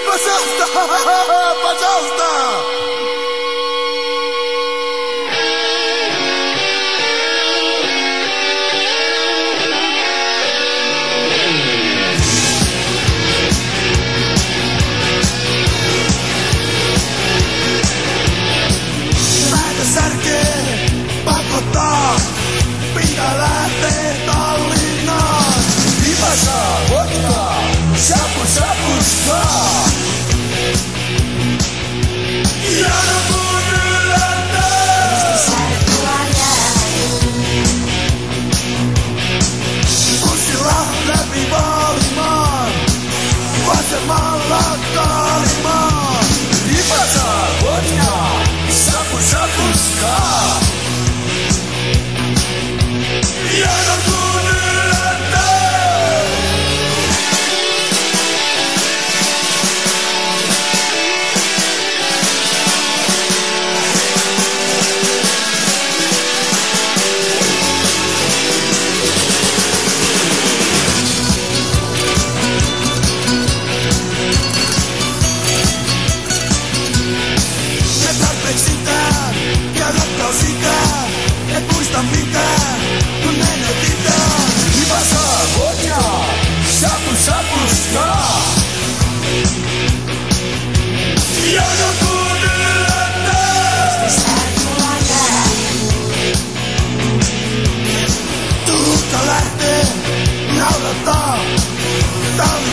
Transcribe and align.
пожалуйста, 0.00 0.66
пожалуйста. 1.62 2.75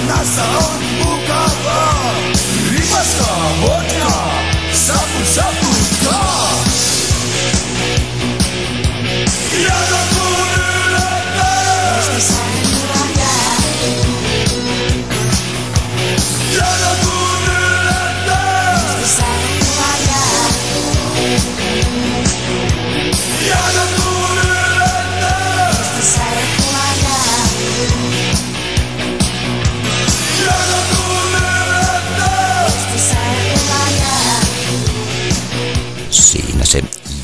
Tallinnassa 0.07 0.41
on 0.43 0.83
mukavaa. 0.97 2.13
Ripaskaa 2.71 3.51
vodkaa, 3.61 4.02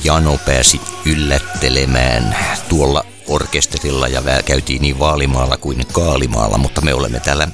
Jano 0.09 0.37
pääsi 0.45 0.81
yllättelemään 1.05 2.37
tuolla 2.69 3.05
orkesterilla 3.27 4.07
ja 4.07 4.23
käytiin 4.45 4.81
niin 4.81 4.99
Vaalimaalla 4.99 5.57
kuin 5.57 5.87
Kaalimaalla, 5.91 6.57
mutta 6.57 6.81
me 6.81 6.93
olemme 6.93 7.19
täällä 7.19 7.47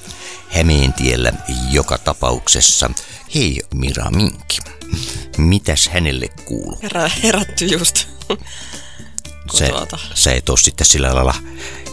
Hämeentiellä 0.50 1.34
joka 1.72 1.98
tapauksessa. 1.98 2.90
Hei 3.36 3.62
Mira 3.74 4.12
Minkki, 4.12 4.58
mitäs 5.38 5.90
hänelle 5.90 6.28
kuuluu? 6.46 6.80
Herä, 6.84 7.12
herätty 7.24 7.66
just. 7.66 8.08
Sä, 9.58 9.70
sä 10.14 10.34
et 10.34 10.50
ole 10.50 10.58
sitten 10.58 10.88
sillä 10.88 11.16
lailla 11.16 11.36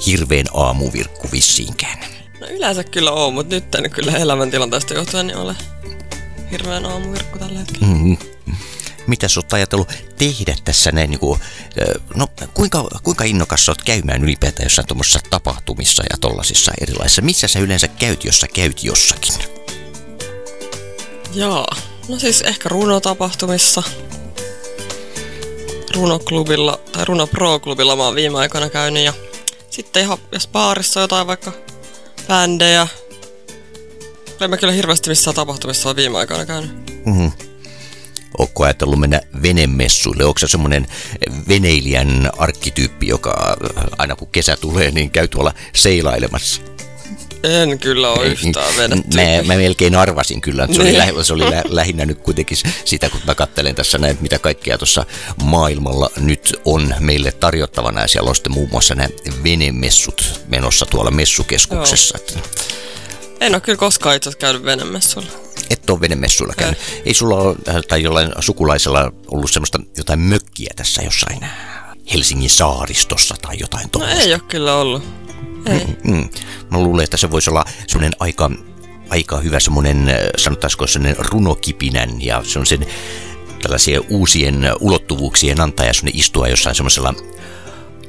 hirveän 0.07 0.47
aamuvirkku 0.55 1.29
vissiinkään. 1.33 1.99
No 2.41 2.47
yleensä 2.47 2.85
kyllä 2.85 3.11
on, 3.11 3.35
mutta 3.35 3.55
nyt 3.55 3.75
en 3.75 3.91
kyllä 3.91 4.13
elämäntilanteesta 4.13 4.95
johtuen 4.95 5.27
niin 5.27 5.37
ole 5.37 5.57
hirveän 6.51 6.87
aamuvirkku 6.87 7.39
tällä 7.39 7.59
hetkellä. 7.59 7.87
Mm. 7.87 8.17
Mitä 9.07 9.29
sä 9.29 9.41
oot 9.41 9.53
ajatellut 9.53 9.93
tehdä 10.17 10.57
tässä 10.65 10.93
näin, 10.93 11.11
niin 11.11 11.21
kuin, 11.21 11.41
no 12.15 12.27
kuinka, 12.55 12.89
kuinka 13.03 13.25
innokas 13.25 13.67
sä 13.67 13.73
oot 13.73 13.83
käymään 13.83 14.25
ylipäätään 14.25 14.67
jossain 14.67 14.89
tuommoisissa 14.89 15.21
tapahtumissa 15.31 16.03
ja 16.11 16.17
tollasissa 16.21 16.73
erilaisissa? 16.81 17.23
Missä 17.23 17.49
sä 17.49 17.59
yleensä 17.59 17.89
käyt, 17.89 18.25
jos 18.25 18.41
sä 18.41 18.49
käyt 18.55 18.85
jossakin? 18.85 19.35
Jaa. 21.35 21.77
No 22.09 22.19
siis 22.19 22.43
ehkä 22.43 22.69
runotapahtumissa. 22.69 23.83
Runoklubilla 25.95 26.81
tai 26.93 27.05
Runo 27.05 27.27
Pro-klubilla 27.27 27.97
mä 27.97 28.05
oon 28.05 28.15
viime 28.15 28.39
aikoina 28.39 28.69
käynyt 28.69 29.05
ja 29.05 29.13
sitten 29.71 30.03
ihan 30.03 30.19
jos 30.33 30.49
baarissa 30.49 31.01
on 31.01 31.05
jotain 31.05 31.27
vaikka 31.27 31.53
bändejä. 32.29 32.89
En 34.41 34.51
mä 34.51 34.57
kyllä 34.57 34.73
hirveästi 34.73 35.09
missään 35.09 35.35
tapahtumissa 35.35 35.91
on 35.91 35.97
viime 35.97 36.19
aikoina 36.19 36.47
käynyt. 36.47 36.73
Mm-hmm. 37.07 37.33
Ootko 38.39 38.65
ajatellut 38.65 39.01
mennä 39.01 39.21
venemessuille? 39.43 40.25
Onko 40.25 40.39
se 40.39 40.49
semmoinen 40.49 40.87
veneilijän 41.49 42.31
arkkityyppi, 42.39 43.07
joka 43.07 43.57
aina 43.99 44.17
kun 44.17 44.29
kesä 44.33 44.57
tulee, 44.57 44.91
niin 44.91 45.11
käy 45.11 45.29
tuolla 45.29 45.55
seilailemassa? 45.73 46.61
En 47.43 47.79
kyllä 47.79 48.11
ole 48.11 48.27
yhtään 48.27 48.77
vedetty. 48.77 49.17
Mä, 49.17 49.43
mä 49.55 49.55
melkein 49.61 49.95
arvasin 49.95 50.41
kyllä, 50.41 50.65
että 50.65 50.77
se 50.77 50.83
oli, 50.83 50.93
Niin. 50.93 51.17
lä- 51.17 51.25
se 51.25 51.33
oli 51.33 51.51
lä- 51.51 51.63
lähinnä 51.69 52.07
nyt 52.07 52.19
kuitenkin 52.19 52.59
sitä, 52.85 53.11
kun 53.11 53.21
mä 53.27 53.35
katselen 53.35 53.75
tässä 53.75 53.99
näin, 53.99 54.19
mitä 54.21 54.39
kaikkea 54.39 54.79
tuossa 54.79 55.07
maailmalla 55.43 56.11
nyt 56.21 56.57
on 56.65 56.95
meille 56.99 57.33
tarjottavana. 57.33 58.01
Ja 58.01 58.09
siellä 58.09 58.29
on 58.29 58.35
sitten 58.37 58.53
muun 58.53 58.69
muassa 58.71 58.95
nämä 58.95 59.09
venemessut 59.45 60.41
menossa 60.49 60.87
tuolla 60.87 61.11
messukeskuksessa. 61.11 62.19
Että 62.19 62.41
En 63.41 63.55
ole 63.55 63.61
kyllä 63.61 63.79
koskaan 63.79 64.17
itse 64.17 64.29
asiassa 64.31 64.41
käynyt 64.47 64.65
venemessuilla. 64.65 65.31
Et 65.71 65.91
ole 65.91 66.01
venemessuilla 66.01 66.55
käynyt. 66.59 66.79
Ei 67.05 67.15
sulla 67.15 67.37
ole, 67.37 67.57
äh, 67.69 67.77
tai 67.89 68.03
jollain 68.03 68.33
sukulaisella 68.41 69.13
ollut 69.29 69.51
semmoista 69.51 69.79
jotain 69.97 70.21
mökkiä 70.21 70.73
tässä 70.77 71.03
jossain 71.03 71.41
Helsingin 72.13 72.51
saaristossa 72.51 73.35
tai 73.43 73.57
jotain 73.59 73.83
No 73.85 73.89
tuollaista? 73.93 74.23
ei 74.23 74.35
ole 74.35 74.43
kyllä 74.49 74.77
ollut. 74.77 75.03
Ei. 75.67 75.87
Mm. 76.05 76.29
Mä 76.71 76.79
luulen, 76.79 77.05
että 77.05 77.17
se 77.17 77.31
voisi 77.31 77.51
olla 77.51 77.65
semmoinen 77.87 78.13
aika, 78.21 78.51
aika 79.09 79.39
hyvä 79.39 79.61
semmoinen, 79.61 80.09
äh, 80.09 80.17
sanotaanko 80.37 80.87
semmoinen 80.87 81.27
runokipinän 81.27 82.23
ja 82.23 82.43
se 82.45 82.59
on 82.59 82.67
sen 82.67 82.87
tällaisia 83.63 84.01
uusien 84.09 84.71
ulottuvuuksien 84.81 85.61
antaja 85.61 85.93
semmoinen 85.95 86.21
istua 86.21 86.49
jossain 86.49 86.77
semmoisella 86.77 87.15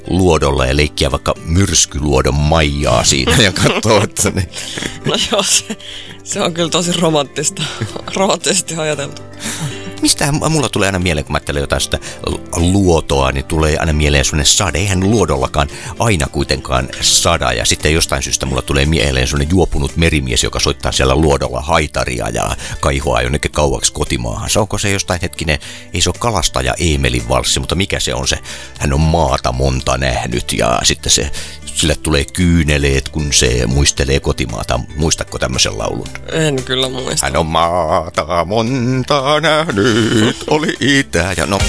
luodolla 0.07 0.65
ja 0.65 0.75
leikkiä 0.75 1.11
vaikka 1.11 1.35
myrskyluodon 1.45 2.35
maijaa 2.35 3.03
siinä 3.03 3.35
ja 3.37 3.51
katsoa, 3.51 4.03
että 4.03 4.29
ne, 4.31 4.49
No 5.05 5.15
joo, 5.31 5.43
se, 5.43 5.77
se 6.23 6.41
on 6.41 6.53
kyllä 6.53 6.69
tosi 6.69 6.91
romanttista, 6.91 7.63
romanttisesti 8.15 8.75
ajateltu. 8.75 9.21
Mistähän 10.03 10.35
mulla 10.49 10.69
tulee 10.69 10.87
aina 10.87 10.99
mieleen, 10.99 11.25
kun 11.25 11.31
mä 11.31 11.35
ajattelen 11.35 11.61
jotain 11.61 11.81
sitä 11.81 11.99
luotoa, 12.55 13.31
niin 13.31 13.45
tulee 13.45 13.77
aina 13.77 13.93
mieleen 13.93 14.25
semmoinen 14.25 14.45
sade. 14.45 14.77
Eihän 14.77 14.99
luodollakaan 14.99 15.67
aina 15.99 16.27
kuitenkaan 16.27 16.89
sada. 17.01 17.53
Ja 17.53 17.65
sitten 17.65 17.93
jostain 17.93 18.23
syystä 18.23 18.45
mulla 18.45 18.61
tulee 18.61 18.85
mieleen 18.85 19.27
semmoinen 19.27 19.51
juopunut 19.51 19.97
merimies, 19.97 20.43
joka 20.43 20.59
soittaa 20.59 20.91
siellä 20.91 21.15
luodolla 21.15 21.61
haitaria 21.61 22.29
ja 22.29 22.55
kaihoaa 22.79 23.21
jonnekin 23.21 23.51
kauaksi 23.51 23.93
kotimaahan. 23.93 24.49
Se 24.49 24.59
onko 24.59 24.77
se 24.77 24.91
jostain 24.91 25.21
hetkinen, 25.21 25.59
ei 25.93 26.01
se 26.01 26.09
ole 26.09 26.15
kalastaja 26.19 26.73
Eemelin 26.79 27.29
valssi, 27.29 27.59
mutta 27.59 27.75
mikä 27.75 27.99
se 27.99 28.13
on 28.13 28.27
se? 28.27 28.39
Hän 28.79 28.93
on 28.93 29.01
maata 29.01 29.51
monta 29.51 29.97
nähnyt 29.97 30.53
ja 30.53 30.81
sitten 30.83 31.11
se, 31.11 31.31
sille 31.75 31.95
tulee 31.95 32.25
kyyneleet, 32.25 33.09
kun 33.09 33.33
se 33.33 33.67
muistelee 33.67 34.19
kotimaata. 34.19 34.79
Muistatko 34.95 35.39
tämmöisen 35.39 35.77
laulun? 35.77 36.07
En 36.31 36.63
kyllä 36.63 36.89
muista. 36.89 37.25
Hän 37.25 37.37
on 37.37 37.45
maata 37.45 38.45
monta 38.45 39.39
nähnyt, 39.41 40.43
oli 40.47 40.73
itä 40.79 41.33
ja 41.37 41.45
no 41.45 41.59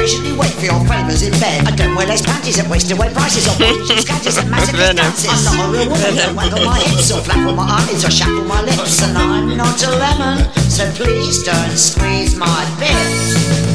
patiently 0.00 0.34
wait 0.36 0.52
for 0.52 0.64
your 0.64 0.80
favours 0.86 1.22
in 1.22 1.32
bed. 1.32 1.68
I 1.68 1.72
don't 1.76 1.94
wear 1.94 2.06
lace 2.06 2.22
panties 2.22 2.58
at 2.58 2.68
wasted 2.68 2.92
away 2.92 3.12
prices 3.12 3.46
or 3.48 3.56
bullshit 3.58 4.00
scatties 4.02 4.38
and 4.38 4.50
massive 4.50 4.76
Venom. 4.76 4.96
dances. 4.96 5.28
I'm 5.28 5.58
not 5.58 5.68
a 5.68 5.72
real 5.72 5.88
woman, 5.90 6.16
don't 6.16 6.36
waggle 6.36 6.64
my 6.64 6.78
hips 6.78 7.10
or 7.12 7.20
flap 7.20 7.46
on 7.46 7.56
my 7.56 7.66
eyelids 7.76 8.04
or 8.04 8.10
shuffle 8.10 8.44
my 8.44 8.62
lips. 8.62 9.02
And 9.02 9.16
I'm 9.18 9.56
not 9.56 9.82
a 9.82 9.90
lemon, 9.90 10.38
so 10.76 10.90
please 10.92 11.42
don't 11.42 11.76
squeeze 11.76 12.34
my 12.36 12.60
bits. 12.80 13.69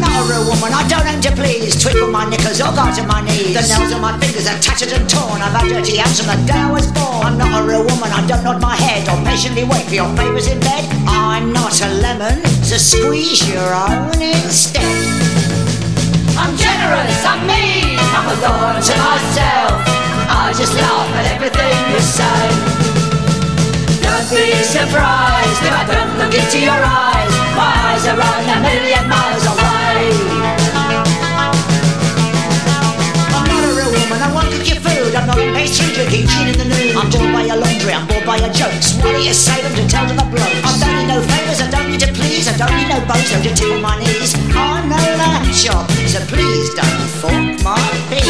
I'm 0.00 0.08
not 0.08 0.24
a 0.24 0.32
real 0.32 0.48
woman, 0.48 0.72
I 0.72 0.88
don't 0.88 1.04
aim 1.04 1.20
to 1.28 1.32
please. 1.36 1.76
Twinkle 1.76 2.08
my 2.08 2.24
knickers 2.24 2.56
or 2.64 2.72
go 2.72 2.88
to 2.88 3.04
my 3.04 3.20
knees. 3.20 3.52
The 3.52 3.68
nails 3.68 3.92
on 3.92 4.00
my 4.00 4.16
fingers 4.16 4.48
are 4.48 4.56
tattered 4.56 4.96
and 4.96 5.04
torn. 5.04 5.44
I've 5.44 5.52
had 5.52 5.68
dirty 5.68 6.00
hands 6.00 6.16
from 6.16 6.32
the 6.32 6.40
day 6.48 6.56
I 6.56 6.72
was 6.72 6.88
born. 6.88 7.20
I'm 7.20 7.36
not 7.36 7.52
a 7.52 7.60
real 7.68 7.84
woman, 7.84 8.08
I 8.08 8.24
don't 8.24 8.40
nod 8.40 8.64
my 8.64 8.80
head 8.80 9.04
or 9.12 9.20
patiently 9.28 9.68
wait 9.68 9.84
for 9.92 10.00
your 10.00 10.08
favours 10.16 10.48
in 10.48 10.56
bed. 10.60 10.88
I'm 11.04 11.52
not 11.52 11.76
a 11.84 11.88
lemon, 12.00 12.40
so 12.64 12.80
squeeze 12.80 13.44
your 13.44 13.60
own 13.76 14.16
instead. 14.16 14.88
I'm 16.40 16.56
generous, 16.56 17.20
I'm 17.20 17.44
mean, 17.44 18.00
I'm 18.00 18.24
a 18.24 18.36
law 18.40 18.80
to 18.80 18.94
myself. 19.04 19.76
I 20.32 20.56
just 20.56 20.72
laugh 20.80 21.12
at 21.12 21.28
everything 21.28 21.76
you 21.92 22.00
say. 22.00 22.40
Don't 24.00 24.24
be 24.32 24.48
surprised 24.64 25.60
if 25.60 25.74
I 25.76 25.84
don't 25.84 26.16
look 26.16 26.32
into 26.32 26.56
your 26.56 26.80
eyes. 26.80 27.32
My 27.52 27.68
eyes 27.92 28.08
are 28.08 28.16
run 28.16 28.48
a 28.48 28.56
million 28.64 29.04
miles 29.04 29.49
a 34.20 34.28
I 34.28 34.34
won't 34.34 34.48
cook 34.52 34.68
your 34.68 34.80
food. 34.84 35.14
I'm 35.16 35.26
not 35.26 35.38
on 35.40 35.54
pastry 35.56 35.88
drinking 35.96 36.28
gin 36.28 36.52
in 36.52 36.56
the 36.60 36.68
noon. 36.68 36.96
I'm 36.96 37.08
bored 37.08 37.32
by 37.32 37.44
your 37.48 37.56
laundry, 37.56 37.92
I'm 37.92 38.06
bored 38.06 38.26
by 38.26 38.36
your 38.36 38.52
jokes. 38.52 38.92
Why 39.00 39.16
do 39.16 39.20
you 39.24 39.32
say 39.32 39.56
them 39.62 39.72
to 39.76 39.84
tell 39.88 40.06
to 40.06 40.14
the 40.14 40.26
blokes? 40.28 40.60
I 40.64 40.72
don't 40.76 40.94
need 41.00 41.08
no 41.08 41.18
favours, 41.24 41.60
I 41.60 41.68
don't 41.70 41.88
need 41.88 42.00
to 42.04 42.12
please. 42.12 42.44
I 42.48 42.54
don't 42.56 42.74
need 42.76 42.88
no 42.88 43.00
boats, 43.08 43.32
I'm 43.32 43.42
just 43.42 43.56
tickle 43.56 43.80
my 43.80 43.96
knees. 43.96 44.36
I'm 44.52 44.88
no 44.88 45.00
lamb 45.16 45.48
so 45.52 46.20
please 46.28 46.68
don't 46.76 47.04
fork 47.20 47.64
my 47.64 47.80
pig. 48.12 48.28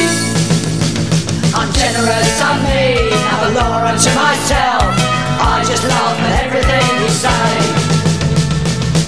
I'm 1.54 1.70
generous, 1.75 2.31
I'm 2.38 2.62
mean, 2.62 3.10
I'm 3.10 3.42
a 3.46 3.50
law 3.58 3.90
unto 3.90 4.10
myself. 4.14 4.87
I 5.42 5.64
just 5.66 5.84
at 5.84 6.44
everything 6.46 6.87
you 7.02 7.10
say. 7.10 7.50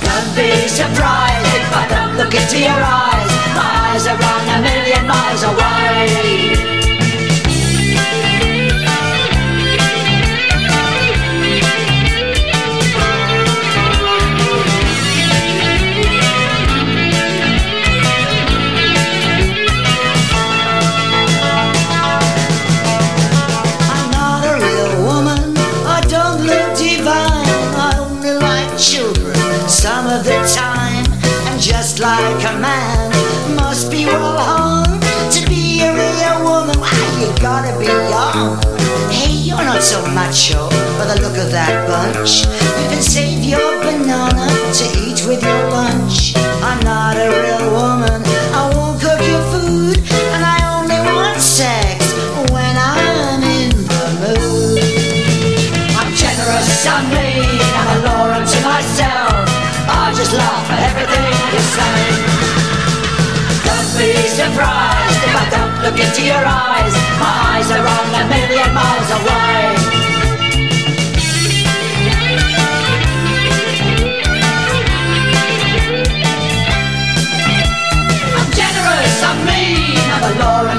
Don't 0.03 0.31
be 0.35 0.51
surprised 0.67 1.47
if 1.55 1.69
I 1.71 1.85
don't 1.89 2.17
look 2.19 2.35
into 2.35 2.59
your 2.59 2.81
eyes. 2.83 3.42
A 3.95 4.61
million 4.63 5.07
miles 5.07 5.43
away. 5.43 6.82
So 39.93 40.01
macho 40.17 40.71
by 40.97 41.05
the 41.05 41.21
look 41.21 41.37
of 41.37 41.53
that 41.53 41.85
bunch. 41.85 42.49
You 42.81 42.87
can 42.89 43.05
save 43.05 43.45
your 43.45 43.77
banana 43.85 44.49
to 44.49 44.85
eat 45.05 45.21
with 45.29 45.45
your 45.45 45.63
lunch. 45.69 46.33
I'm 46.65 46.81
not 46.81 47.21
a 47.21 47.29
real 47.29 47.67
woman. 47.77 48.25
I 48.57 48.73
won't 48.73 48.97
cook 49.05 49.21
your 49.21 49.45
food, 49.53 50.01
and 50.33 50.41
I 50.41 50.57
only 50.81 50.97
want 51.13 51.37
sex 51.37 52.01
when 52.49 52.73
I'm 52.73 53.45
in 53.45 53.69
the 53.69 54.07
mood. 54.17 54.81
I'm 56.01 56.09
generous, 56.17 56.73
I'm 56.89 57.05
mean, 57.13 57.61
I'm 57.77 57.89
a 57.93 57.99
law 58.09 58.33
unto 58.33 58.59
myself. 58.65 59.45
I 59.93 60.09
just 60.17 60.33
laugh 60.33 60.73
at 60.73 60.81
everything 60.89 61.37
you 61.53 61.63
say. 61.77 62.01
Don't 63.69 63.91
be 64.01 64.17
surprised 64.41 65.21
if 65.21 65.35
I 65.37 65.45
don't 65.53 65.77
look 65.85 66.01
into 66.01 66.25
your 66.25 66.45
eyes. 66.49 66.97
My 67.21 67.61
eyes 67.61 67.69
are 67.77 67.85
on 67.85 68.09
a 68.09 68.25
million 68.33 68.73
miles 68.73 69.13
away. 69.21 69.82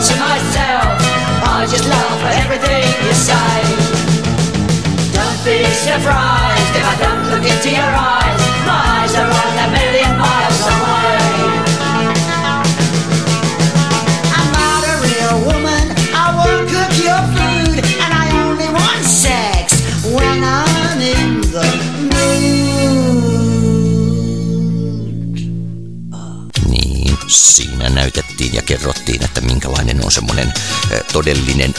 Unto 0.04 0.20
myself. 0.20 1.00
I 1.48 1.66
just 1.70 1.88
laugh 1.88 2.24
at 2.28 2.36
everything 2.44 2.84
you 3.08 3.14
say. 3.16 3.56
Don't 5.16 5.40
be 5.48 5.64
surprised 5.72 6.74
if 6.76 6.86
I 6.92 6.96
don't 7.00 7.24
look 7.32 7.46
into 7.48 7.70
your 7.72 7.94
eyes. 8.12 8.40
My 8.68 8.80
eyes 9.00 9.16
are 9.16 9.32
on 9.32 9.54
a 9.64 9.72
million 9.72 9.93
semmoinen 30.14 30.54
todellinen 31.14 31.74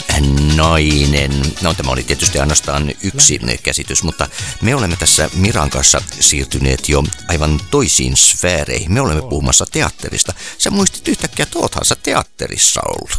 nainen. 0.56 1.42
No 1.62 1.74
tämä 1.74 1.90
oli 1.90 2.02
tietysti 2.02 2.38
ainoastaan 2.38 2.92
yksi 3.02 3.40
käsitys, 3.62 4.02
mutta 4.02 4.28
me 4.62 4.74
olemme 4.74 4.96
tässä 4.96 5.30
Miran 5.34 5.70
kanssa 5.70 6.00
siirtyneet 6.20 6.88
jo 6.88 7.04
aivan 7.28 7.60
toisiin 7.70 8.16
sfääreihin. 8.16 8.92
Me 8.92 9.00
olemme 9.00 9.22
puhumassa 9.22 9.66
teatterista. 9.72 10.32
Sä 10.58 10.70
muistit 10.70 11.08
yhtäkkiä, 11.08 11.42
että 11.42 11.58
oothan 11.58 11.84
sä 11.84 11.96
teatterissa 12.02 12.80
ollut. 12.88 13.18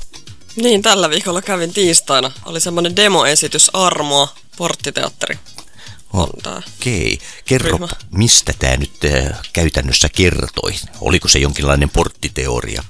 Niin, 0.55 0.81
tällä 0.81 1.09
viikolla 1.09 1.41
kävin 1.41 1.73
tiistaina. 1.73 2.31
Oli 2.45 2.59
semmoinen 2.61 2.95
demoesitys 2.95 3.69
Armoa, 3.73 4.35
porttiteatteri. 4.57 5.39
Okei, 6.13 7.19
kerro, 7.45 7.71
Ryhmä. 7.71 7.87
mistä 8.11 8.53
tämä 8.59 8.77
nyt 8.77 8.99
käytännössä 9.53 10.09
kertoi? 10.09 10.73
Oliko 11.01 11.27
se 11.27 11.39
jonkinlainen 11.39 11.89
porttiteoria? 11.89 12.83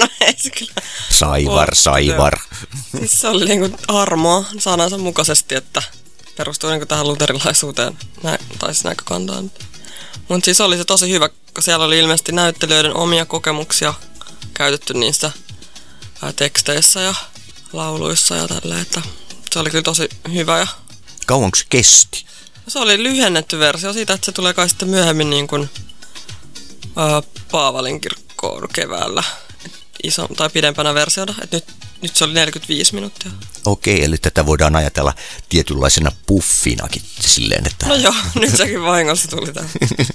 No 0.00 0.08
ei 0.20 0.34
se 0.36 0.50
kyllä. 0.50 0.72
Saivar, 1.10 1.74
saivar. 1.74 2.38
Siis 2.98 3.20
se 3.20 3.28
oli 3.28 3.44
niinku 3.44 3.78
armoa 3.88 4.44
sanansa 4.58 4.98
mukaisesti, 4.98 5.54
että 5.54 5.82
perustuu 6.36 6.70
niinku 6.70 6.86
tähän 6.86 7.08
luterilaisuuteen, 7.08 7.98
näin, 8.22 8.38
tai 8.58 8.74
siis 8.74 8.84
näkökantaan. 8.84 9.50
Mutta 10.28 10.44
siis 10.44 10.60
oli 10.60 10.76
se 10.76 10.84
tosi 10.84 11.10
hyvä, 11.10 11.28
kun 11.28 11.62
siellä 11.62 11.84
oli 11.84 11.98
ilmeisesti 11.98 12.32
näyttelijöiden 12.32 12.96
omia 12.96 13.24
kokemuksia 13.26 13.94
käytetty 14.54 14.94
niissä 14.94 15.30
ää, 16.22 16.32
teksteissä 16.32 17.00
ja 17.00 17.14
lauluissa 17.72 18.36
ja 18.36 18.48
tälleen, 18.48 18.80
että 18.80 19.02
se 19.52 19.58
oli 19.58 19.70
kyllä 19.70 19.82
tosi 19.82 20.08
hyvä 20.32 20.58
ja 20.58 20.66
Kauanko 21.26 21.56
se 21.56 21.64
kesti? 21.68 22.24
se 22.68 22.78
oli 22.78 23.02
lyhennetty 23.02 23.58
versio 23.58 23.92
siitä, 23.92 24.12
että 24.12 24.24
se 24.24 24.32
tulee 24.32 24.54
kai 24.54 24.68
sitten 24.68 24.88
myöhemmin 24.88 25.30
niin 25.30 25.46
kuin, 25.46 25.70
ää, 26.96 27.22
Paavalin 27.50 28.00
kirkkoon 28.40 28.68
keväällä 28.72 29.22
iso, 30.02 30.28
tai 30.36 30.50
pidempänä 30.50 30.94
versiona. 30.94 31.34
Et 31.42 31.52
nyt, 31.52 31.64
nyt 32.02 32.16
se 32.16 32.24
oli 32.24 32.34
45 32.34 32.94
minuuttia. 32.94 33.30
Okei, 33.64 34.04
eli 34.04 34.18
tätä 34.18 34.46
voidaan 34.46 34.76
ajatella 34.76 35.14
tietynlaisena 35.48 36.10
puffinakin 36.26 37.02
silleen, 37.20 37.66
että... 37.66 37.86
No 37.86 37.94
joo, 37.94 38.14
nyt 38.40 38.56
sekin 38.56 38.82
vahingossa 38.82 39.28
tuli 39.28 39.52
tämä. 39.52 39.68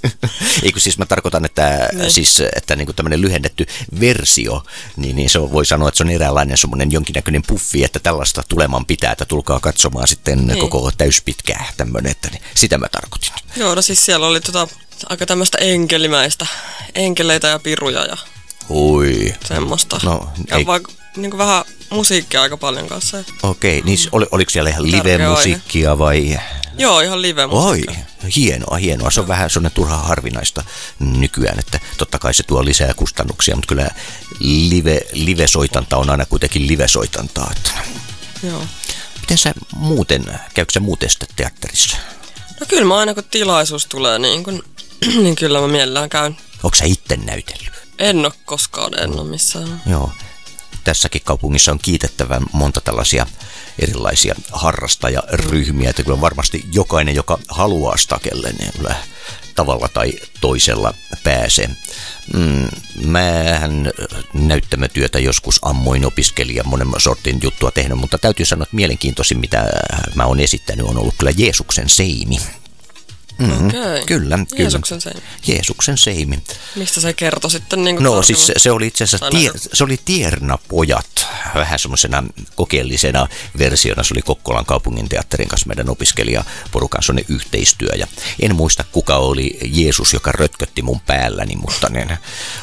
Eikö 0.63 0.79
siis 0.79 0.97
mä 0.97 1.05
tarkoitan, 1.05 1.45
että, 1.45 1.89
Niin. 1.93 2.11
siis, 2.11 2.41
että 2.55 2.75
niin 2.75 2.95
tämmöinen 2.95 3.21
lyhennetty 3.21 3.65
versio, 3.99 4.63
niin, 4.97 5.15
niin 5.15 5.29
se 5.29 5.39
on, 5.39 5.51
voi 5.51 5.65
sanoa, 5.65 5.87
että 5.89 5.97
se 5.97 6.03
on 6.03 6.09
eräänlainen 6.09 6.57
semmoinen 6.57 6.91
jonkinnäköinen 6.91 7.43
puffi, 7.47 7.83
että 7.83 7.99
tällaista 7.99 8.43
tuleman 8.49 8.85
pitää, 8.85 9.11
että 9.11 9.25
tulkaa 9.25 9.59
katsomaan 9.59 10.07
sitten 10.07 10.47
Niin. 10.47 10.59
koko 10.59 10.91
täyspitkää 10.97 11.73
tämmöinen, 11.77 12.11
että 12.11 12.29
niin, 12.29 12.41
sitä 12.55 12.77
mä 12.77 12.87
tarkoitin. 12.91 13.31
joo, 13.55 13.75
no 13.75 13.81
siis 13.81 14.05
siellä 14.05 14.27
oli 14.27 14.41
tota, 14.41 14.67
aika 15.09 15.25
tämmöistä 15.25 15.57
enkelimäistä, 15.57 16.45
enkeleitä 16.95 17.47
ja 17.47 17.59
piruja 17.59 18.05
ja 18.05 18.17
Oi. 18.69 19.33
semmoista. 19.45 19.99
No, 20.03 20.29
ja 20.49 20.57
ei- 20.57 20.65
vaikka 20.65 20.91
niin 21.17 21.31
kuin 21.31 21.37
vähän 21.37 21.65
musiikkia 21.89 22.41
aika 22.41 22.57
paljon 22.57 22.87
kanssa. 22.87 23.23
Okei, 23.43 23.81
niin 23.81 23.99
oli, 24.11 24.25
oliko 24.31 24.49
siellä 24.49 24.69
ihan 24.69 24.91
live-musiikkia 24.91 25.99
vai... 25.99 26.37
joo, 26.77 26.99
ihan 27.01 27.21
live 27.21 27.43
Oi, 27.43 27.81
hienoa, 28.35 28.77
hienoa. 28.77 29.11
Se 29.11 29.19
on 29.19 29.27
vähän 29.27 29.49
sellainen 29.49 29.75
turha 29.75 29.97
harvinaista 29.97 30.63
nykyään, 30.99 31.59
että 31.59 31.79
totta 31.97 32.19
kai 32.19 32.33
se 32.33 32.43
tuo 32.43 32.65
lisää 32.65 32.93
kustannuksia, 32.93 33.55
mutta 33.55 33.67
kyllä 33.67 33.89
live, 34.39 35.01
live-soitanta 35.13 35.97
on 35.97 36.09
aina 36.09 36.25
kuitenkin 36.25 36.67
live-soitantaa. 36.67 37.51
Että. 37.57 37.71
Joo. 38.43 38.63
Miten 39.21 39.37
sä 39.37 39.53
muuten, 39.75 40.25
käykö 40.53 40.73
sä 40.73 40.79
muuten 40.79 41.09
sitten 41.09 41.27
teatterissa? 41.35 41.97
No 42.59 42.65
kyllä 42.69 42.85
mä 42.85 42.97
aina 42.97 43.13
kun 43.13 43.23
tilaisuus 43.23 43.85
tulee, 43.85 44.19
niin, 44.19 44.43
kun, 44.43 44.63
niin 45.23 45.35
kyllä 45.35 45.61
mä 45.61 45.67
mielellään 45.67 46.09
käyn. 46.09 46.37
Onko 46.63 46.77
sä 46.77 46.85
itse 46.85 47.15
näytellyt? 47.15 47.73
En 47.99 48.19
ole 48.19 48.33
koskaan, 48.45 48.99
en 48.99 49.19
ole 49.19 49.29
missään. 49.29 49.81
Joo. 49.85 50.11
Tässäkin 50.83 51.21
kaupungissa 51.25 51.71
on 51.71 51.79
kiitettävän 51.81 52.45
monta 52.51 52.81
tällaisia 52.81 53.25
erilaisia 53.79 54.35
harrastajaryhmiä, 54.51 55.89
että 55.89 56.03
kyllä 56.03 56.21
varmasti 56.21 56.65
jokainen, 56.71 57.15
joka 57.15 57.39
haluaa 57.47 57.97
stakelle, 57.97 58.51
niin 58.51 58.73
kyllä 58.77 58.95
tavalla 59.55 59.87
tai 59.87 60.13
toisella 60.41 60.93
pääsee. 61.23 61.69
Mm, 62.33 62.67
mähän 63.05 63.91
näyttämötyötä 64.33 65.19
joskus 65.19 65.59
ammoin 65.61 66.05
opiskelija 66.05 66.63
monen 66.63 66.87
sortin 66.97 67.39
juttua 67.43 67.71
tehnyt, 67.71 67.97
mutta 67.97 68.17
täytyy 68.17 68.45
sanoa, 68.45 68.63
että 68.63 68.75
mielenkiintoisin 68.75 69.39
mitä 69.39 69.65
mä 70.15 70.25
oon 70.25 70.39
esittänyt 70.39 70.85
on 70.85 70.97
ollut 70.97 71.15
kyllä 71.17 71.31
Jeesuksen 71.37 71.89
seimi. 71.89 72.37
Mm, 73.37 73.67
Okei. 73.67 74.05
Kyllä, 74.05 74.05
kyllä. 74.05 74.45
Jeesuksen 74.57 75.01
seimi. 75.01 75.21
Jeesuksen 75.47 75.97
seimi. 75.97 76.43
Mistä 76.75 77.01
se 77.01 77.13
kertoi 77.13 77.51
sitten 77.51 77.83
niin 77.83 78.03
No 78.03 78.21
siis 78.21 78.47
se, 78.47 78.53
se 78.57 78.71
oli 78.71 78.87
itse 78.87 79.03
asiassa 79.03 79.29
tie, 79.29 79.51
se 79.73 79.83
oli 79.83 79.99
Tiernapojat, 80.05 81.27
vähän 81.55 81.79
semmoisena 81.79 82.23
kokeellisena 82.55 83.27
versiona. 83.57 84.03
Se 84.03 84.13
oli 84.13 84.21
Kokkolan 84.21 84.65
kaupungin 84.65 85.09
teatterin 85.09 85.47
kanssa 85.47 85.67
meidän 85.67 85.89
opiskelijaporukan 85.89 87.03
semmoinen 87.03 87.35
yhteistyö. 87.35 87.89
Ja 87.95 88.07
en 88.39 88.55
muista 88.55 88.83
kuka 88.91 89.15
oli 89.15 89.59
Jeesus, 89.63 90.13
joka 90.13 90.31
rötkötti 90.31 90.81
mun 90.81 90.99
päälläni, 90.99 91.55
mutta, 91.55 91.89
niin, 91.89 92.17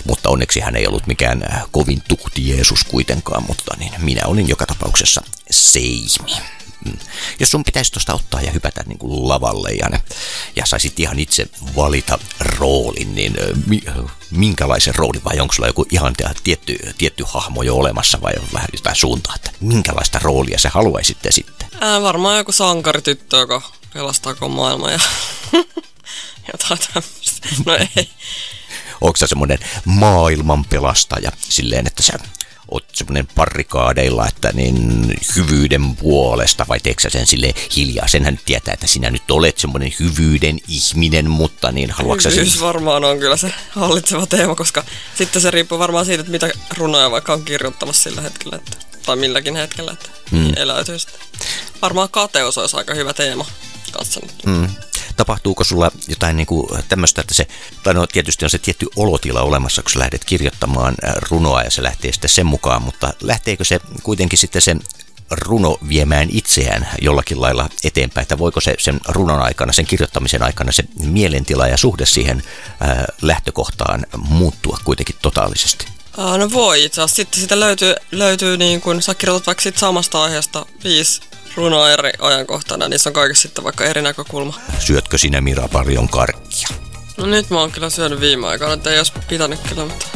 mutta 0.05 0.31
onneksi 0.31 0.61
hän 0.61 0.77
ei 0.77 0.87
ollut 0.87 1.07
mikään 1.07 1.67
kovin 1.71 2.03
tuhti 2.09 2.49
Jeesus 2.49 2.85
kuitenkaan, 2.85 3.45
mutta 3.49 3.77
niin, 3.79 3.93
minä 3.99 4.23
olin 4.27 4.49
joka 4.49 4.67
tapauksessa 4.67 5.23
seimi. 5.51 6.60
Mm. 6.91 6.99
Jos 7.41 7.51
sun 7.51 7.65
pitäisi 7.65 7.93
tuosta 7.93 8.15
ottaa 8.15 8.43
ja 8.43 8.51
hypätä 8.51 8.83
niin 8.87 8.99
kuin 8.99 9.29
lavalle 9.29 9.71
ja, 9.71 9.91
ja 10.57 10.67
saisit 10.67 11.01
ihan 11.01 11.19
itse 11.19 11.47
valita 11.77 12.19
roolin, 12.41 13.15
niin 13.15 13.35
mi, 13.67 13.81
minkälaisen 14.31 14.95
roolin 14.95 15.25
vai 15.25 15.41
onko 15.41 15.55
sulla 15.55 15.69
joku 15.69 15.87
ihan 15.91 16.15
tietty, 16.45 16.79
tietty 16.99 17.25
hahmo 17.27 17.63
jo 17.63 17.77
olemassa 17.77 18.21
vai 18.21 18.33
on 18.41 18.49
vähän 18.53 18.69
jotain 18.73 18.97
suuntaa, 18.97 19.35
että 19.35 19.51
minkälaista 19.61 20.19
roolia 20.23 20.59
sä 20.59 20.71
haluaisit? 20.71 21.19
Ää, 21.81 22.03
varmaan 22.03 22.37
joku 22.37 22.53
sankarityttö, 22.53 23.37
joka 23.37 23.63
pelastaa 23.95 24.35
koko 24.35 24.49
maailman 24.49 24.93
ja 24.93 25.01
jotain 26.53 26.81
tämmöistä. 26.93 27.49
No 27.67 27.75
ei. 27.97 28.11
Onko 29.01 29.17
sä 29.17 29.27
semmoinen 29.27 29.59
maailman 29.85 30.65
pelastaja 30.65 31.33
silleen, 31.49 31.87
että 31.87 32.03
sä 32.03 32.13
oot 32.71 32.85
semmoinen 32.93 33.27
parrikaadeilla, 33.35 34.29
että 34.29 34.53
niin 34.53 35.15
hyvyyden 35.37 35.97
puolesta, 35.97 36.67
vai 36.69 36.81
teekö 36.81 37.03
sä 37.03 37.11
sen 37.11 37.27
sille 37.27 37.55
hiljaa? 37.77 38.09
Senhän 38.09 38.35
nyt 38.35 38.45
tietää, 38.45 38.75
että 38.75 38.87
sinä 38.87 39.11
nyt 39.11 39.31
olet 39.31 39.59
semmoinen 39.59 39.93
hyvyyden 40.01 40.59
ihminen, 40.69 41.31
mutta 41.31 41.73
niin 41.73 41.91
haluatko 41.91 42.21
sä 42.21 42.31
sen... 42.31 42.39
Hyvyys 42.39 42.61
varmaan 42.61 43.05
on 43.05 43.19
kyllä 43.19 43.37
se 43.37 43.53
hallitseva 43.71 44.27
teema, 44.27 44.55
koska 44.55 44.85
sitten 45.15 45.43
se 45.43 45.51
riippuu 45.51 45.79
varmaan 45.79 46.07
siitä, 46.07 46.21
että 46.21 46.33
mitä 46.33 46.51
runoja 46.77 47.11
vaikka 47.11 47.33
on 47.33 47.45
kirjoittamassa 47.45 48.03
sillä 48.03 48.21
hetkellä, 48.21 48.57
että, 48.57 48.77
tai 49.07 49.17
milläkin 49.17 49.57
hetkellä, 49.57 49.93
että 49.93 50.09
mm. 50.31 50.53
eläytyy 50.57 50.99
sitten. 50.99 51.21
Varmaan 51.83 52.09
kateus 52.11 52.59
olisi 52.59 52.77
aika 52.77 52.95
hyvä 52.95 53.13
teema 53.13 53.47
nyt. 54.23 54.47
Mm. 54.47 54.69
Tapahtuuko 55.17 55.65
sulla 55.65 55.91
jotain 56.09 56.37
niin 56.37 56.47
kuin 56.47 56.69
tämmöistä, 56.89 57.21
että 57.21 57.35
se, 57.35 57.47
tai 57.83 57.95
no 57.95 58.07
tietysti 58.07 58.45
on 58.45 58.51
se 58.51 58.59
tietty 58.59 58.87
olotila 58.97 59.43
olemassa, 59.43 59.83
kun 59.83 59.91
sä 59.91 59.99
lähdet 59.99 60.25
kirjoittamaan 60.25 60.95
äh, 61.05 61.15
runoa 61.31 61.63
ja 61.63 61.71
se 61.71 61.83
lähtee 61.83 62.13
sitten 62.13 62.31
sen 62.31 62.47
mukaan, 62.47 62.83
mutta 62.83 63.13
lähteekö 63.21 63.65
se 63.65 63.81
kuitenkin 64.03 64.39
sitten 64.39 64.63
sen 64.63 64.81
runo 65.31 65.79
viemään 65.89 66.29
itseään 66.33 66.89
jollakin 67.01 67.41
lailla 67.41 67.69
eteenpäin, 67.85 68.23
että 68.23 68.39
voiko 68.39 68.61
se 68.61 68.75
sen 68.79 69.01
runon 69.09 69.43
aikana, 69.43 69.73
sen 69.73 69.87
kirjoittamisen 69.87 70.43
aikana 70.43 70.73
se 70.73 70.85
mielentila 71.05 71.69
ja 71.69 71.77
suhde 71.77 72.07
siihen 72.07 72.43
äh, 72.83 73.05
lähtökohtaan 73.23 74.07
muuttua 74.17 74.79
kuitenkin 74.85 75.17
totaalisesti? 75.23 76.00
No 76.17 76.51
voi 76.53 76.85
itse 76.85 77.01
asiassa. 77.01 77.17
Sitten 77.17 77.41
sitä 77.41 77.61
löytyy, 77.61 77.95
löytyy 78.11 78.57
niin 78.57 78.81
kuin, 78.81 79.03
sä 79.03 79.15
kirjoitat 79.15 79.47
vaikka 79.47 79.63
siitä 79.63 79.79
samasta 79.79 80.23
aiheesta 80.23 80.67
viisi 80.85 81.21
runoa 81.57 81.91
eri 81.91 82.13
ajankohtana, 82.21 82.89
niin 82.89 83.01
se 83.01 83.09
on 83.09 83.13
kaikessa 83.13 83.43
sitten 83.43 83.65
vaikka 83.65 83.85
eri 83.85 84.03
näkökulma. 84.03 84.61
Syötkö 84.79 85.19
sinä 85.19 85.41
Mira 85.41 85.69
paljon 85.69 86.09
karkkia? 86.09 86.69
No 87.17 87.27
nyt 87.27 87.51
mä 87.51 87.61
oon 87.61 87.73
kyllä 87.73 87.91
syönyt 87.91 88.21
viime 88.21 88.47
aikoina, 88.47 88.75
että 88.75 88.91
ei 88.91 88.99
olisi 88.99 89.13
pitänyt 89.29 89.61
kyllä, 89.69 89.85
mutta 89.85 90.07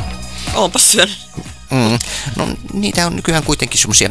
oonpa 0.55 0.79
syönyt. 0.79 1.19
Mm. 1.71 1.99
No 2.37 2.49
niitä 2.73 3.07
on 3.07 3.17
nykyään 3.17 3.43
kuitenkin 3.43 3.81
semmoisia, 3.81 4.11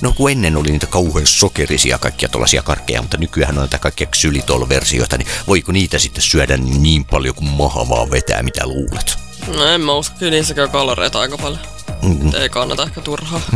no 0.00 0.12
kun 0.12 0.30
ennen 0.30 0.56
oli 0.56 0.70
niitä 0.70 0.86
kauhean 0.86 1.26
sokerisia 1.26 1.98
kaikkia 1.98 2.28
tuollaisia 2.28 2.62
karkkeja, 2.62 3.02
mutta 3.02 3.16
nykyään 3.16 3.54
on 3.54 3.60
näitä 3.60 3.78
kaikkia 3.78 4.06
ksylitol-versioita, 4.06 5.18
niin 5.18 5.28
voiko 5.46 5.72
niitä 5.72 5.98
sitten 5.98 6.22
syödä 6.22 6.56
niin 6.56 7.04
paljon 7.04 7.34
kuin 7.34 7.48
maha 7.48 7.88
vaan 7.88 8.10
vetää, 8.10 8.42
mitä 8.42 8.66
luulet? 8.66 9.21
No 9.46 9.66
en 9.66 9.80
mä 9.80 9.92
usko, 9.94 10.16
kyllä 10.18 10.30
niissä 10.30 10.54
käy 10.54 10.68
kaloreita 10.68 11.20
aika 11.20 11.38
paljon. 11.38 11.60
Mm. 12.02 12.34
Ei 12.34 12.48
kannata 12.48 12.82
ehkä 12.82 13.00
turhaa. 13.00 13.40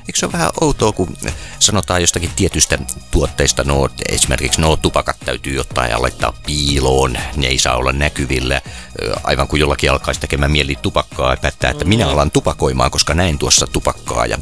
Eikö 0.00 0.18
se 0.18 0.26
ole 0.26 0.32
vähän 0.32 0.50
outoa, 0.60 0.92
kun 0.92 1.16
sanotaan 1.58 2.00
jostakin 2.00 2.30
tietystä 2.36 2.78
tuotteista, 3.10 3.64
no 3.64 3.88
esimerkiksi 4.08 4.60
no 4.60 4.76
tupakat 4.76 5.16
täytyy 5.24 5.58
ottaa 5.58 5.86
ja 5.86 6.02
laittaa 6.02 6.32
piiloon, 6.46 7.18
ne 7.36 7.46
ei 7.46 7.58
saa 7.58 7.76
olla 7.76 7.92
näkyvillä, 7.92 8.60
aivan 9.24 9.48
kuin 9.48 9.60
jollakin 9.60 9.90
alkaisi 9.90 10.20
tekemään 10.20 10.50
mieli 10.50 10.76
tupakkaa 10.82 11.30
ja 11.32 11.36
päättää, 11.36 11.70
että 11.70 11.84
minä 11.84 12.08
alan 12.08 12.30
tupakoimaan, 12.30 12.90
koska 12.90 13.14
näin 13.14 13.38
tuossa 13.38 13.66
tupakkaa 13.66 14.26
ja 14.26 14.38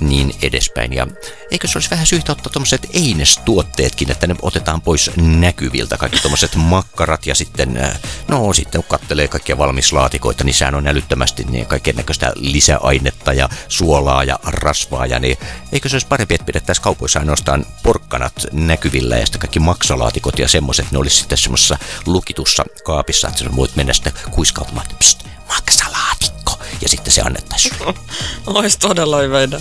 niin 0.00 0.34
edespäin. 0.42 0.92
Ja 0.92 1.06
eikö 1.50 1.68
se 1.68 1.78
olisi 1.78 1.90
vähän 1.90 2.06
syytä 2.06 2.32
ottaa 2.32 2.52
tuommoiset 2.52 2.86
einestuotteetkin, 2.92 4.10
että 4.10 4.26
ne 4.26 4.36
otetaan 4.42 4.80
pois 4.80 5.10
näkyviltä, 5.16 5.96
kaikki 5.96 6.20
tuommoiset 6.20 6.56
makkarat 6.56 7.26
ja 7.26 7.34
sitten, 7.34 7.98
no 8.28 8.52
sitten 8.52 8.82
kun 8.82 8.88
kattelee 8.88 9.28
kaikkia 9.28 9.58
valmislaatikoita, 9.58 10.44
niin 10.44 10.54
sehän 10.54 10.74
on 10.74 10.86
älyttömästi 10.86 11.44
niin 11.44 11.66
kaiken 11.66 11.96
näköistä 11.96 12.32
lisäainetta 12.36 13.32
ja 13.32 13.48
suolaa 13.68 14.24
ja 14.24 14.38
rasvaa 14.42 14.89
ja 15.08 15.18
niin 15.18 15.38
eikö 15.72 15.88
se 15.88 15.94
olisi 15.94 16.06
parempi, 16.06 16.34
että 16.34 16.44
pidettäisiin 16.44 16.82
kaupoissa 16.82 17.18
ainoastaan 17.18 17.66
porkkanat 17.82 18.46
näkyvillä 18.52 19.16
ja 19.16 19.26
sitten 19.26 19.40
kaikki 19.40 19.60
maksalaatikot 19.60 20.38
ja 20.38 20.48
semmoiset, 20.48 20.92
ne 20.92 20.98
olisi 20.98 21.16
sitten 21.16 21.38
semmoisessa 21.38 21.78
lukitussa 22.06 22.64
kaapissa, 22.84 23.28
että 23.28 23.40
sä 23.40 23.56
voit 23.56 23.76
mennä 23.76 23.92
sitten 23.92 24.12
kuiskautumaan, 24.30 24.86
että 24.86 24.96
pst, 24.98 25.24
maksalaatikko, 25.48 25.99
ja 26.82 26.88
sitten 26.88 27.12
se 27.12 27.20
annettaisiin. 27.20 27.74
Ois 28.46 28.76
todella 28.76 29.18
hyvä 29.18 29.42
idea. 29.42 29.60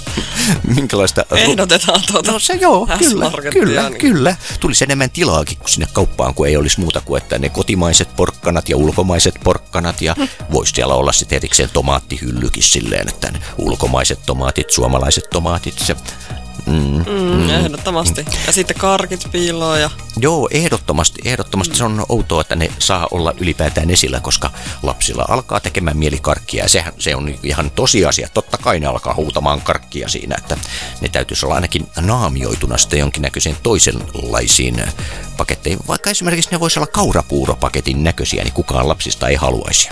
Minkälaista... 0.75 1.25
Ehdotetaan 1.35 2.01
tuota 2.11 2.31
No 2.31 2.39
se 2.39 2.53
joo, 2.53 2.87
kyllä, 2.99 3.31
kyllä, 3.51 3.89
niin. 3.89 3.99
kyllä. 3.99 4.35
Tulisi 4.59 4.83
enemmän 4.83 5.09
tilaakin 5.09 5.57
kuin 5.57 5.69
sinne 5.69 5.87
kauppaan, 5.93 6.33
kun 6.33 6.47
ei 6.47 6.57
olisi 6.57 6.79
muuta 6.79 7.01
kuin, 7.01 7.21
että 7.21 7.39
ne 7.39 7.49
kotimaiset 7.49 8.15
porkkanat 8.15 8.69
ja 8.69 8.77
ulkomaiset 8.77 9.35
porkkanat 9.43 10.01
ja 10.01 10.15
voisi 10.53 10.73
siellä 10.75 10.93
olla 10.93 11.11
sitten 11.11 11.35
erikseen 11.35 11.69
tomaattihyllykin 11.73 12.63
silleen, 12.63 13.09
että 13.09 13.31
ne 13.31 13.41
ulkomaiset 13.57 14.19
tomaatit, 14.25 14.69
suomalaiset 14.69 15.29
tomaatit, 15.29 15.79
se 15.79 15.95
Mm, 16.65 16.89
Mm, 17.05 17.49
ehdottomasti. 17.49 18.25
Ja 18.47 18.53
sitten 18.53 18.77
karkit 18.77 19.27
piiloon 19.31 19.81
ja 19.81 19.89
Joo, 20.17 20.47
ehdottomasti, 20.51 21.21
ehdottomasti 21.25 21.75
se 21.77 21.83
on 21.83 22.05
outoa, 22.09 22.41
että 22.41 22.55
ne 22.55 22.71
saa 22.79 23.07
olla 23.11 23.33
ylipäätään 23.39 23.89
esillä, 23.89 24.19
koska 24.19 24.49
lapsilla 24.83 25.25
alkaa 25.29 25.59
tekemään 25.59 25.97
mieli 25.97 26.17
karkkia 26.21 26.63
ja 26.63 26.69
sehän, 26.69 26.93
se 26.99 27.15
on 27.15 27.35
ihan 27.43 27.71
tosiasia. 27.71 28.27
Totta 28.33 28.57
kai 28.57 28.79
ne 28.79 28.87
alkaa 28.87 29.13
huutamaan 29.13 29.61
karkkia 29.61 30.09
siinä, 30.09 30.35
että 30.37 30.57
ne 31.01 31.09
täytyisi 31.09 31.45
olla 31.45 31.55
ainakin 31.55 31.87
naamioituna 32.01 32.77
sitten 32.77 32.99
jonkinnäköisiin 32.99 33.55
toisenlaisiin 33.63 34.83
paketteihin. 35.37 35.79
Vaikka 35.87 36.09
esimerkiksi 36.09 36.51
ne 36.51 36.59
voisi 36.59 36.79
olla 36.79 36.87
kaurapuuropaketin 36.87 38.03
näköisiä, 38.03 38.43
niin 38.43 38.53
kukaan 38.53 38.87
lapsista 38.87 39.27
ei 39.27 39.35
haluaisi. 39.35 39.89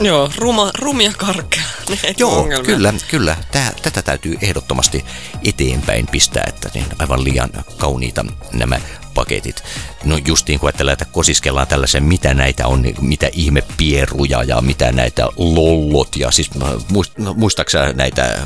joo, 0.00 0.30
ruma, 0.36 0.70
rumia 0.78 1.12
karkkeja. 1.16 1.61
Ei 2.04 2.14
Joo, 2.18 2.38
ongelmia. 2.38 2.66
kyllä, 2.74 2.94
kyllä. 3.10 3.36
Tää, 3.52 3.72
tätä 3.82 4.02
täytyy 4.02 4.38
ehdottomasti 4.40 5.04
eteenpäin 5.44 6.06
pistää, 6.06 6.44
että 6.48 6.70
niin 6.74 6.86
aivan 6.98 7.24
liian 7.24 7.50
kauniita 7.76 8.24
nämä 8.52 8.80
paketit. 9.14 9.62
No 10.04 10.18
justiin 10.26 10.60
kun 10.60 10.66
ajatellaan, 10.68 10.92
että 10.92 11.04
kosiskellaan 11.04 11.66
tällaisen, 11.66 12.02
mitä 12.04 12.34
näitä 12.34 12.66
on, 12.66 12.82
niin 12.82 12.96
mitä 13.00 13.28
ihme 13.32 13.62
pieruja 13.76 14.42
ja 14.42 14.60
mitä 14.60 14.92
näitä 14.92 15.26
lollot 15.36 16.16
ja 16.16 16.30
siis 16.30 16.50
muist, 16.90 17.18
no, 17.18 17.34
muistaaksä 17.34 17.92
näitä, 17.92 18.38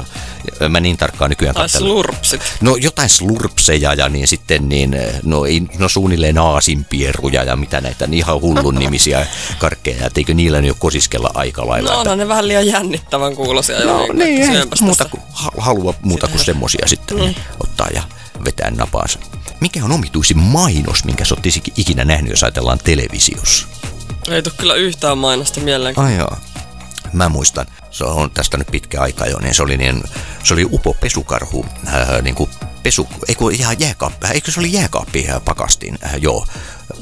mä 0.68 0.80
niin 0.80 0.96
tarkkaan 0.96 1.30
nykyään 1.30 1.54
katselen. 1.54 1.88
slurpsit. 1.88 2.40
No 2.61 2.76
jotain 2.76 3.08
slurpseja 3.08 3.94
ja 3.94 4.08
niin 4.08 4.28
sitten 4.28 4.68
niin, 4.68 4.96
no, 5.23 5.44
ei, 5.44 5.62
no 5.78 5.88
suunnilleen 5.88 6.38
aasinpieruja 6.38 7.44
ja 7.44 7.56
mitä 7.56 7.80
näitä 7.80 8.06
niin 8.06 8.18
ihan 8.18 8.40
hullun 8.40 8.75
nimisiä 8.75 9.26
karkkeja, 9.58 10.06
että 10.06 10.20
eikö 10.20 10.35
niillä 10.35 10.61
nyt 10.61 10.68
jo 10.68 10.75
kosiskella 10.78 11.30
aika 11.35 11.66
lailla. 11.66 11.90
No 11.92 12.00
onhan 12.00 12.18
ne 12.18 12.28
vähän 12.28 12.49
liian 12.49 12.66
jännittävän 12.66 13.35
kuulosia. 13.37 13.85
No 13.85 14.06
niin, 14.12 14.42
ei 14.56 14.62
muuta 14.80 15.04
kuin, 15.04 15.23
ha- 15.32 15.50
halua 15.58 15.94
muuta 16.02 16.28
kuin 16.28 16.44
semmosia 16.44 16.87
sitten 16.88 17.16
Niin. 17.16 17.37
ottaa 17.61 17.88
ja 17.94 18.02
vetää 18.44 18.70
napaansa. 18.70 19.18
Mikä 19.60 19.84
on 19.84 19.92
omituisin 19.92 20.38
mainos, 20.38 21.04
minkä 21.04 21.24
sä 21.24 21.34
oot 21.34 21.46
ikinä 21.76 22.04
nähnyt, 22.04 22.30
jos 22.30 22.42
ajatellaan 22.42 22.78
televisiossa? 22.84 23.66
Ei 24.28 24.42
tuu 24.42 24.52
kyllä 24.56 24.74
yhtään 24.74 25.18
mainosta 25.18 25.60
mieleen. 25.60 25.98
Ai 25.98 26.16
joo. 26.16 26.36
Mä 27.12 27.28
muistan, 27.28 27.66
se 27.90 28.04
on 28.04 28.30
tästä 28.30 28.56
nyt 28.56 28.66
pitkä 28.70 29.00
aika 29.00 29.26
jo, 29.26 29.38
niin 29.38 29.54
se 29.54 29.62
oli, 29.62 29.76
niin, 29.76 30.02
se 30.44 30.54
oli 30.54 30.66
upo 30.72 30.94
pesukarhu, 30.94 31.66
äh, 31.86 32.22
niin 32.22 32.34
kuin 32.34 32.50
pesu, 32.82 33.08
eikö 33.28 33.44
ihan 33.52 33.76
jääkaappi, 33.80 34.26
eikö 34.26 34.50
se 34.50 34.60
oli 34.60 34.72
jääkaappi 34.72 35.28
äh, 35.28 35.44
pakastin, 35.44 35.98
äh, 36.04 36.14
joo. 36.20 36.46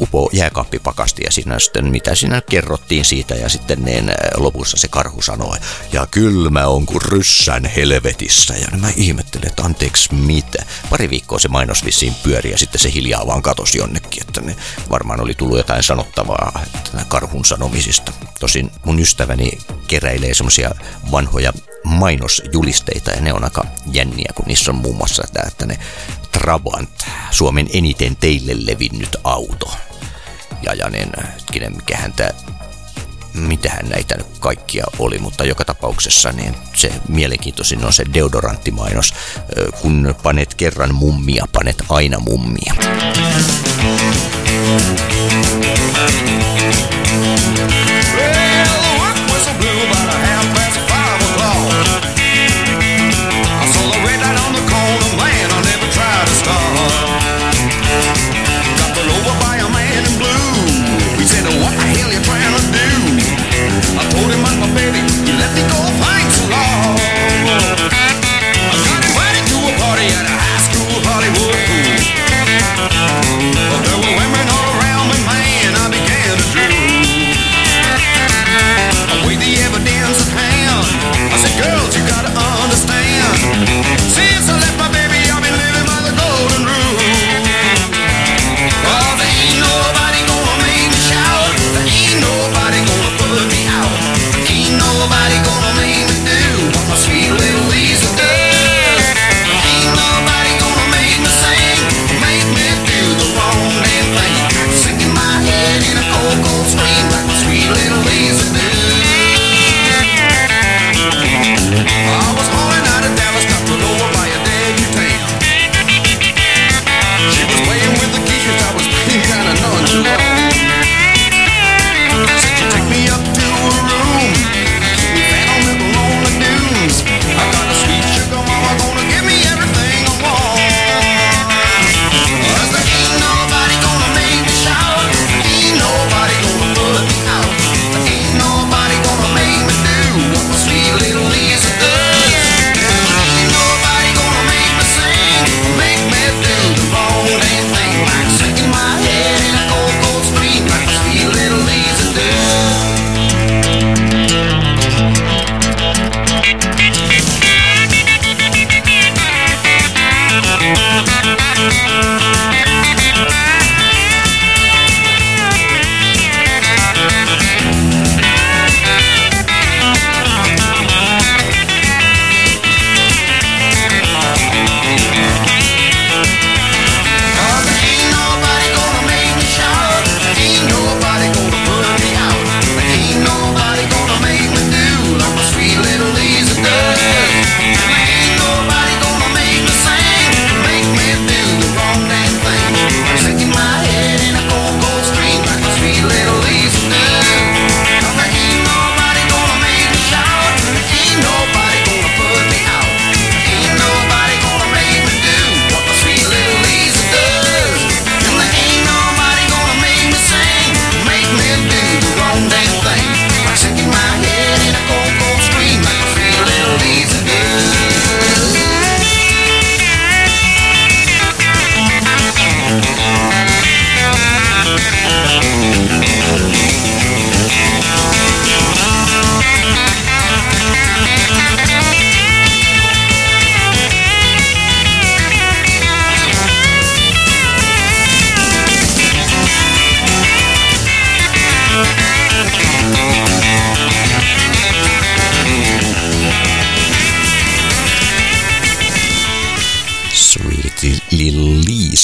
Upo 0.00 0.30
jääkaappipakasti 0.32 1.22
ja 1.24 1.32
siinä 1.32 1.58
sitten 1.58 1.86
mitä 1.86 2.14
siinä 2.14 2.42
kerrottiin 2.50 3.04
siitä 3.04 3.34
ja 3.34 3.48
sitten 3.48 3.84
niin 3.84 4.12
lopussa 4.36 4.76
se 4.76 4.88
karhu 4.88 5.22
sanoi, 5.22 5.58
ja 5.92 6.06
kylmä 6.06 6.66
on 6.66 6.86
kuin 6.86 7.02
ryssän 7.02 7.64
helvetissä. 7.64 8.54
Ja 8.54 8.78
mä 8.78 8.88
ihmettelin, 8.96 9.48
että 9.48 9.62
anteeksi 9.62 10.14
mitä. 10.14 10.64
Pari 10.90 11.10
viikkoa 11.10 11.38
se 11.38 11.48
mainos 11.48 11.84
vissiin 11.84 12.14
pyöri 12.22 12.50
ja 12.50 12.58
sitten 12.58 12.80
se 12.80 12.92
hiljaa 12.92 13.26
vaan 13.26 13.42
katosi 13.42 13.78
jonnekin, 13.78 14.22
että 14.22 14.40
ne 14.40 14.56
varmaan 14.90 15.20
oli 15.20 15.34
tullut 15.34 15.56
jotain 15.56 15.82
sanottavaa 15.82 16.62
että 16.66 17.04
karhun 17.08 17.44
sanomisista. 17.44 18.12
Tosin 18.40 18.70
mun 18.84 19.00
ystäväni 19.00 19.58
keräilee 19.86 20.34
semmosia 20.34 20.70
vanhoja 21.10 21.52
mainosjulisteita 21.84 23.10
ja 23.10 23.20
ne 23.20 23.32
on 23.32 23.44
aika 23.44 23.64
jänniä, 23.92 24.32
kun 24.34 24.44
niissä 24.46 24.70
on 24.70 24.76
muun 24.76 24.96
muassa 24.96 25.22
tämä, 25.32 25.48
että 25.48 25.66
ne 25.66 25.78
Trabant, 26.34 27.06
Suomen 27.30 27.66
eniten 27.72 28.16
teille 28.16 28.52
levinnyt 28.56 29.16
auto. 29.24 29.70
Ja, 30.62 30.74
ja 30.74 30.90
niin, 30.90 31.12
hetkinen, 31.34 31.76
mikähän 31.76 32.12
tämä 32.12 32.30
mitähän 33.34 33.88
näitä 33.88 34.16
nyt 34.16 34.26
kaikkia 34.40 34.84
oli, 34.98 35.18
mutta 35.18 35.44
joka 35.44 35.64
tapauksessa 35.64 36.32
niin 36.32 36.54
se 36.74 36.92
mielenkiintoisin 37.08 37.84
on 37.84 37.92
se 37.92 38.04
deodoranttimainos. 38.14 39.14
Kun 39.80 40.14
panet 40.22 40.54
kerran 40.54 40.94
mummia, 40.94 41.46
panet 41.52 41.82
aina 41.88 42.18
mummia. 42.18 42.74
Well, 49.86 50.33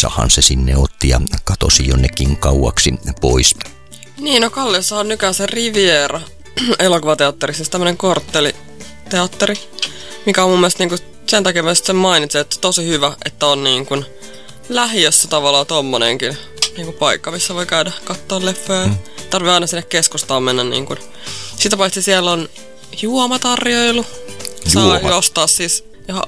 Lil 0.00 0.08
Liisahan 0.08 0.30
se 0.30 0.42
sinne 0.42 0.76
otti 0.76 1.08
ja 1.08 1.20
katosi 1.44 1.88
jonnekin 1.88 2.36
kauaksi 2.36 2.94
pois. 3.20 3.54
Niin, 4.18 4.42
no 4.42 4.50
Kalliossa 4.50 4.98
on 4.98 5.08
nykyään 5.08 5.34
se 5.34 5.46
Riviera 5.46 6.20
elokuvateatteri, 6.78 7.54
siis 7.54 7.70
tämmönen 7.70 7.96
kortteliteatteri, 7.96 9.54
mikä 10.26 10.44
on 10.44 10.50
mun 10.50 10.60
mielestä 10.60 10.82
niinku 10.82 10.96
sen 11.26 11.42
takia 11.42 11.62
mä 11.62 11.74
sit 11.74 11.84
sen 11.84 11.96
mainitsin, 11.96 12.40
että 12.40 12.56
tosi 12.60 12.86
hyvä, 12.86 13.12
että 13.24 13.46
on 13.46 13.64
niinku 13.64 14.04
lähiössä 14.68 15.28
tavallaan 15.28 15.66
tommonenkin 15.66 16.36
niinku 16.76 16.92
paikka, 16.92 17.30
missä 17.30 17.54
voi 17.54 17.66
käydä 17.66 17.92
katsoa 18.04 18.44
leffoja. 18.44 18.86
Mm. 18.86 18.96
Tarvii 19.30 19.52
aina 19.52 19.66
sinne 19.66 19.82
keskustaan 19.82 20.42
mennä 20.42 20.64
niinku. 20.64 20.96
Sitä 21.56 21.76
paitsi 21.76 22.02
siellä 22.02 22.30
on 22.30 22.48
juomatarjoilu. 23.02 24.06
Saa 24.68 24.82
Juomat. 24.82 25.12
ostaa 25.12 25.46
siis 25.46 25.84
ihan 26.08 26.22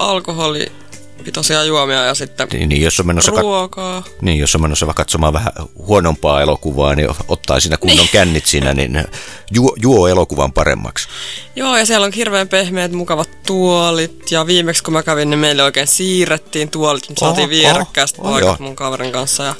alkoholipitoisia 1.22 1.64
juomia 1.64 2.04
ja 2.04 2.14
sitten 2.14 2.48
Niin, 2.52 2.68
niin 2.68 2.82
jos 2.82 3.00
on 3.00 3.06
menossa, 3.06 3.32
kat- 3.32 3.40
ruokaa. 3.40 4.02
niin, 4.20 4.38
jos 4.38 4.54
on 4.54 4.62
menossa 4.62 4.86
vaikka 4.86 5.04
katsomaan 5.04 5.32
vähän 5.32 5.52
huonompaa 5.78 6.42
elokuvaa, 6.42 6.94
niin 6.94 7.08
ottaa 7.28 7.60
siinä 7.60 7.76
kunnon 7.76 8.06
kännit 8.12 8.46
siinä, 8.46 8.74
niin 8.74 9.04
juo, 9.50 9.74
juo 9.82 10.08
elokuvan 10.08 10.52
paremmaksi. 10.52 11.08
Joo, 11.56 11.76
ja 11.76 11.86
siellä 11.86 12.04
on 12.06 12.12
hirveän 12.12 12.48
pehmeät, 12.48 12.92
mukavat 12.92 13.28
tuolit. 13.46 14.30
Ja 14.30 14.46
viimeksi 14.46 14.82
kun 14.82 14.92
mä 14.92 15.02
kävin, 15.02 15.30
niin 15.30 15.38
meille 15.38 15.62
oikein 15.62 15.86
siirrettiin 15.86 16.70
tuolit. 16.70 17.08
Me 17.08 17.14
saatiin 17.20 17.42
Oho, 17.44 17.50
vierekkäiset 17.50 18.18
oho, 18.18 18.30
paikat 18.30 18.48
joo. 18.60 18.66
mun 18.68 18.76
kaverin 18.76 19.12
kanssa 19.12 19.42
ja 19.44 19.54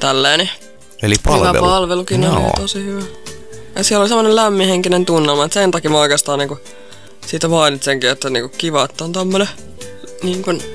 tälleen. 0.00 0.38
niin 0.38 0.50
Eli 1.02 1.14
palvelu. 1.26 1.54
Hyvä 1.54 1.60
palvelukin 1.70 2.22
Joo. 2.22 2.36
oli 2.36 2.50
tosi 2.60 2.84
hyvä. 2.84 3.02
Ja 3.76 3.84
siellä 3.84 4.00
oli 4.00 4.08
semmoinen 4.08 4.36
lämminhenkinen 4.36 5.06
tunnelma, 5.06 5.44
että 5.44 5.54
sen 5.54 5.70
takia 5.70 5.90
mä 5.90 5.98
oikeastaan 5.98 6.38
niinku 6.38 6.58
siitä 7.26 7.48
mainitsenkin, 7.48 8.10
että 8.10 8.30
niinku 8.30 8.56
kiva, 8.58 8.84
että 8.84 9.04
on 9.04 9.12
tämmönen 10.22 10.42
niinku 10.44 10.66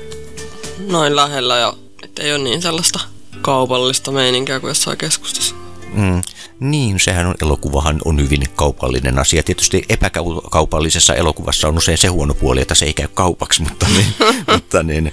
noin 0.92 1.16
lähellä 1.16 1.58
ja 1.58 1.74
että 2.02 2.22
ei 2.22 2.32
ole 2.34 2.44
niin 2.44 2.62
sellaista 2.62 3.00
kaupallista 3.42 4.10
meininkiä 4.10 4.60
kuin 4.60 4.68
jossain 4.68 4.98
keskustassa. 4.98 5.54
Mm, 5.94 6.22
niin, 6.60 7.00
sehän 7.00 7.26
on, 7.26 7.34
elokuvahan 7.42 7.98
on 8.04 8.20
hyvin 8.20 8.42
kaupallinen 8.56 9.18
asia. 9.18 9.42
Tietysti 9.42 9.84
epäkaupallisessa 9.88 11.14
elokuvassa 11.14 11.68
on 11.68 11.76
usein 11.76 11.98
se 11.98 12.08
huono 12.08 12.34
puoli, 12.34 12.60
että 12.62 12.74
se 12.74 12.84
ei 12.86 12.94
käy 12.94 13.08
kaupaksi, 13.14 13.62
mutta 13.62 13.86
niin, 13.96 14.06
mutta 14.54 14.82
niin 14.82 15.12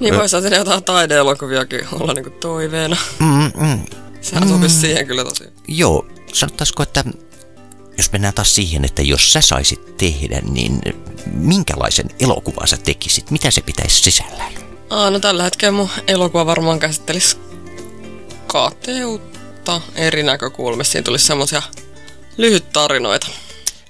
Niin 0.00 0.14
voisi 0.18 0.40
siinä 0.40 0.56
jotain 0.56 0.84
taideelokuviakin 0.84 1.80
olla 1.92 2.12
niinku 2.14 2.30
toiveena. 2.30 2.96
mm, 3.18 3.52
mm, 3.66 3.78
Sehän 4.20 4.48
sopisi 4.48 4.80
siihen 4.80 5.06
kyllä 5.06 5.24
tosi. 5.24 5.44
joo, 5.68 6.06
sanottaisiko, 6.32 6.82
että 6.82 7.04
jos 7.98 8.12
mennään 8.12 8.34
taas 8.34 8.54
siihen, 8.54 8.84
että 8.84 9.02
jos 9.02 9.32
sä 9.32 9.40
saisit 9.40 9.96
tehdä, 9.96 10.40
niin 10.50 10.80
minkälaisen 11.26 12.06
elokuvan 12.20 12.68
sä 12.68 12.76
tekisit? 12.76 13.30
Mitä 13.30 13.50
se 13.50 13.60
pitäisi 13.60 14.00
sisällään? 14.00 14.52
Aa, 14.90 15.10
no 15.10 15.18
tällä 15.18 15.42
hetkellä 15.42 15.72
mun 15.72 15.88
elokuva 16.06 16.46
varmaan 16.46 16.78
käsittelisi 16.78 17.36
kateutta 18.46 19.80
eri 19.94 20.22
näkökulmista. 20.22 20.92
Siinä 20.92 21.04
tulisi 21.04 21.26
semmosia 21.26 21.62
lyhyt 22.36 22.72
tarinoita. 22.72 23.26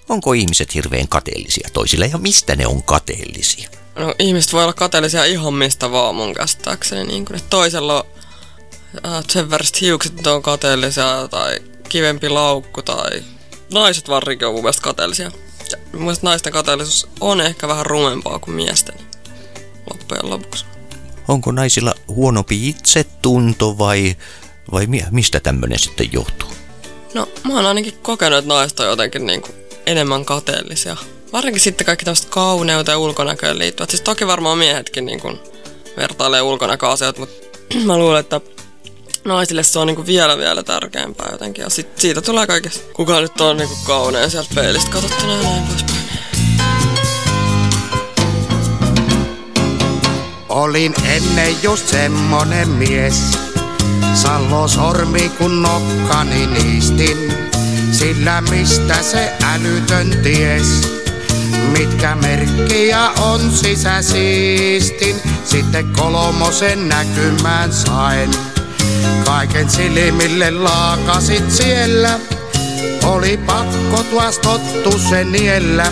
Onko 0.08 0.32
ihmiset 0.32 0.74
hirveän 0.74 1.08
kateellisia 1.08 1.68
toisille 1.72 2.06
ja 2.06 2.18
mistä 2.18 2.56
ne 2.56 2.66
on 2.66 2.82
kateellisia? 2.82 3.68
No 3.98 4.14
ihmiset 4.18 4.52
voi 4.52 4.62
olla 4.62 4.72
kateellisia 4.72 5.24
ihan 5.24 5.54
mistä 5.54 5.90
vaan 5.90 6.14
mun 6.14 6.34
käsittääkseni. 6.34 7.04
Niin 7.04 7.24
kuin, 7.24 7.36
että 7.36 7.50
toisella 7.50 8.06
on 9.04 9.14
äh, 9.14 9.24
sen 9.28 9.50
väriset 9.50 9.80
hiukset 9.80 10.26
on 10.26 10.42
kateellisia 10.42 11.28
tai 11.30 11.58
kivempi 11.88 12.28
laukku 12.28 12.82
tai 12.82 13.22
naiset 13.72 14.08
varsinkin 14.08 14.48
on 14.48 14.54
mun 14.54 14.62
mielestä 14.62 14.82
kateellisia. 14.82 15.30
Ja 15.72 15.78
mun 15.92 16.02
mielestä 16.02 16.26
naisten 16.26 16.52
kateellisuus 16.52 17.08
on 17.20 17.40
ehkä 17.40 17.68
vähän 17.68 17.86
rumempaa 17.86 18.38
kuin 18.38 18.54
miesten 18.54 18.94
loppujen 19.90 20.30
lopuksi. 20.30 20.64
Onko 21.28 21.52
naisilla 21.52 21.94
huonompi 22.08 22.68
itsetunto 22.68 23.78
vai, 23.78 24.16
vai 24.72 24.86
mi- 24.86 25.04
mistä 25.10 25.40
tämmöinen 25.40 25.78
sitten 25.78 26.12
johtuu? 26.12 26.48
No, 27.14 27.28
mä 27.44 27.54
oon 27.54 27.66
ainakin 27.66 27.98
kokenut, 28.02 28.38
että 28.38 28.48
naiset 28.48 28.80
on 28.80 28.86
jotenkin 28.86 29.26
niin 29.26 29.42
kuin 29.42 29.54
enemmän 29.86 30.24
kateellisia. 30.24 30.96
Varsinkin 31.32 31.60
sitten 31.60 31.86
kaikki 31.86 32.04
tämmöiset 32.04 32.30
kauneuteen 32.30 32.94
ja 32.94 32.98
ulkonäköön 32.98 33.58
liittyvät. 33.58 33.90
Siis 33.90 34.02
toki 34.02 34.26
varmaan 34.26 34.58
miehetkin 34.58 35.06
niin 35.06 35.20
kuin 35.20 35.38
vertailee 35.96 36.42
ulkonäköasioita, 36.42 37.20
mutta 37.20 37.46
mä 37.86 37.98
luulen, 37.98 38.20
että 38.20 38.40
naisille 39.26 39.62
se 39.62 39.78
on 39.78 39.86
niin 39.86 39.96
kuin 39.96 40.06
vielä 40.06 40.38
vielä 40.38 40.62
tärkeämpää 40.62 41.28
jotenkin. 41.32 41.62
Ja 41.62 41.70
sit 41.70 41.98
siitä 41.98 42.22
tulee 42.22 42.46
kaikesta, 42.46 42.80
kuka 42.92 43.20
nyt 43.20 43.40
on 43.40 43.56
niin 43.56 43.68
kuin 43.68 43.80
kaunein 43.86 44.30
sieltä 44.30 44.50
peilistä 44.54 44.90
katsottuna 44.90 45.32
ja 45.32 45.42
näin 45.42 45.62
poispäin. 45.62 45.96
Olin 50.48 50.94
ennen 51.04 51.62
just 51.62 51.88
semmonen 51.88 52.68
mies. 52.68 53.38
Sallo 54.14 54.68
sormi 54.68 55.28
kun 55.38 55.62
nokkani 55.62 56.46
niistin. 56.46 57.32
Sillä 57.92 58.40
mistä 58.40 59.02
se 59.02 59.32
älytön 59.54 60.18
ties. 60.22 61.00
Mitkä 61.78 62.14
merkkiä 62.14 63.10
on 63.10 63.52
sisäsiistin. 63.52 65.16
Sitten 65.44 65.92
kolmosen 65.92 66.88
näkymään 66.88 67.72
sain. 67.72 68.55
Kaiken 69.24 69.70
silmille 69.70 70.50
laakasit 70.50 71.50
siellä. 71.50 72.18
Oli 73.04 73.36
pakko 73.36 74.02
tuas 74.10 74.38
tottu 74.38 74.98
se 74.98 75.24
niellä. 75.24 75.86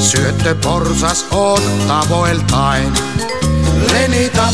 Syöttö 0.00 0.54
porsas 0.54 1.26
on 1.30 1.62
tavoiltain. 1.88 2.92
Lenita, 3.92 4.48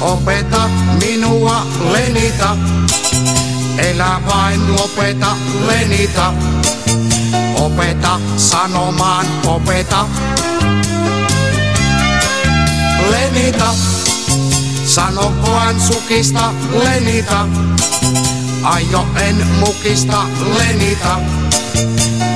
opeta 0.00 0.70
minua 1.04 1.66
Lenita. 1.92 2.56
Elä 3.78 4.20
vain 4.26 4.76
lopeta 4.76 5.36
Lenita. 5.66 6.32
Opeta 7.54 8.20
sanomaan 8.36 9.26
opeta. 9.46 10.06
Lenita, 13.10 13.74
sano 14.96 15.32
koan 15.44 15.80
sukista 15.80 16.52
Lenita. 16.72 17.48
Aio 18.62 19.06
en 19.28 19.46
mukista 19.60 20.24
Lenita. 20.58 21.20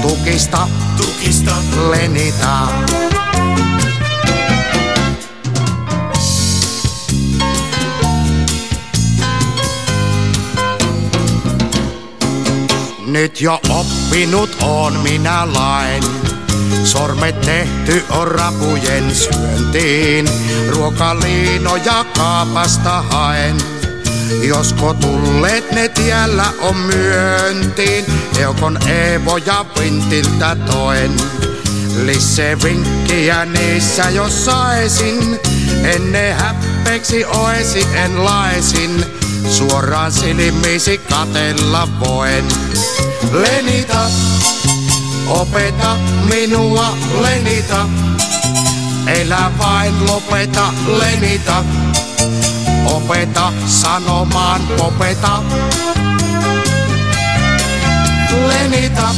Tukista, 0.02 0.68
tukista 0.96 1.54
Lenita. 1.90 2.68
Nyt 13.06 13.40
jo 13.40 13.60
oppinut 13.68 14.56
on 14.62 14.92
minä 15.00 15.52
lain. 15.52 16.04
Sormet 16.84 17.40
tehty 17.40 18.04
on 18.10 18.28
rapujen 18.28 19.14
syöntiin. 19.14 20.28
Ruokaliinoja 20.68 22.04
kaapasta 22.16 23.02
haen. 23.02 23.56
Josko 24.42 24.94
tulleet 24.94 25.72
ne 25.72 25.88
tiellä 25.88 26.52
on 26.60 26.76
myöntiin. 26.76 28.04
Eukon 28.38 28.78
Eevo 28.88 29.36
ja 29.36 29.64
Vintiltä 29.78 30.56
toen. 30.66 31.16
Lisse 32.04 32.56
vinkkiä 32.64 33.44
niissä 33.44 34.10
jos 34.10 34.44
saisin. 34.44 35.40
Enne 35.84 36.32
häppeeksi 36.32 37.24
oesi 37.24 37.86
en 37.94 38.24
laisin. 38.24 39.04
Suoraan 39.48 40.12
silmiisi 40.12 40.98
katella 40.98 41.88
voen. 42.00 42.44
Lenita, 43.32 44.00
opeta 45.30 45.96
minua 46.28 46.96
Lenita. 47.20 47.88
Elä 49.06 49.50
vain 49.58 50.06
lopeta 50.06 50.72
Lenita. 50.86 51.64
Opeta 52.84 53.52
sanomaan 53.66 54.60
opeta. 54.80 55.42
Lenita, 58.46 59.08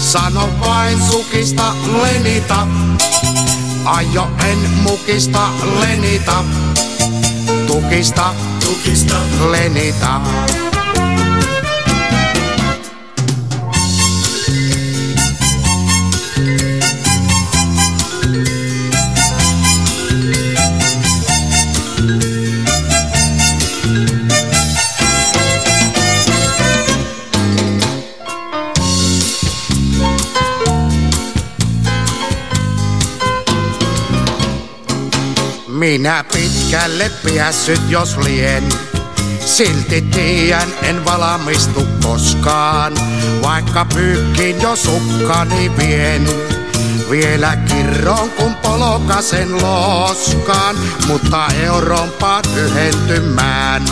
sano 0.00 0.48
vain 0.60 1.02
sukista 1.02 1.74
Lenita. 2.02 2.66
Aio 3.84 4.28
en 4.50 4.70
mukista 4.82 5.48
Lenita. 5.80 6.44
Tukista, 7.66 8.34
tukista 8.64 9.16
Lenita. 9.50 10.20
Minä 35.94 36.24
pitkälle 36.32 37.10
päässyt 37.24 37.80
jos 37.88 38.16
lien. 38.16 38.68
Silti 39.46 40.00
tiedän 40.00 40.68
en 40.82 41.04
valmistu 41.04 41.88
koskaan, 42.02 42.92
vaikka 43.42 43.84
pyykkiin 43.84 44.62
jo 44.62 44.76
sukkani 44.76 45.72
vien. 45.76 46.28
Vielä 47.10 47.56
kirron 47.56 48.30
kun 48.30 48.54
polokasen 48.54 49.62
loskaan, 49.62 50.76
mutta 51.06 51.46
Eurooppaan 51.62 52.44
yhentymään. 52.56 53.84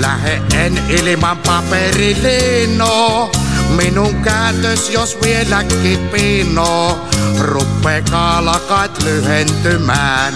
Lähe 0.00 0.42
en 0.54 0.82
ilman 0.88 1.38
paperiliino, 1.38 3.32
minun 3.76 4.14
käytös 4.14 4.90
jos 4.90 5.18
vieläkin 5.22 6.08
pino, 6.08 7.00
ruppee 7.38 8.02
kaalakait 8.02 9.02
lyhentymään. 9.02 10.34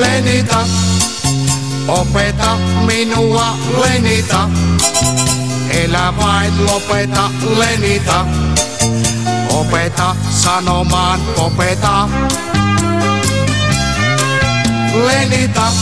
Lenita, 0.00 0.66
opeta 1.88 2.56
minua 2.86 3.56
Lenita, 3.80 4.48
elä 5.70 6.14
vain 6.16 6.66
lopeta 6.66 7.30
Lenita. 7.58 8.26
Opeta 9.48 10.16
sanomaan 10.30 11.20
opeta. 11.36 12.08
Lenita, 15.06 15.72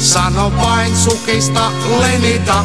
Sano 0.00 0.52
vain 0.56 0.96
sukista 0.96 1.72
lenita. 2.00 2.64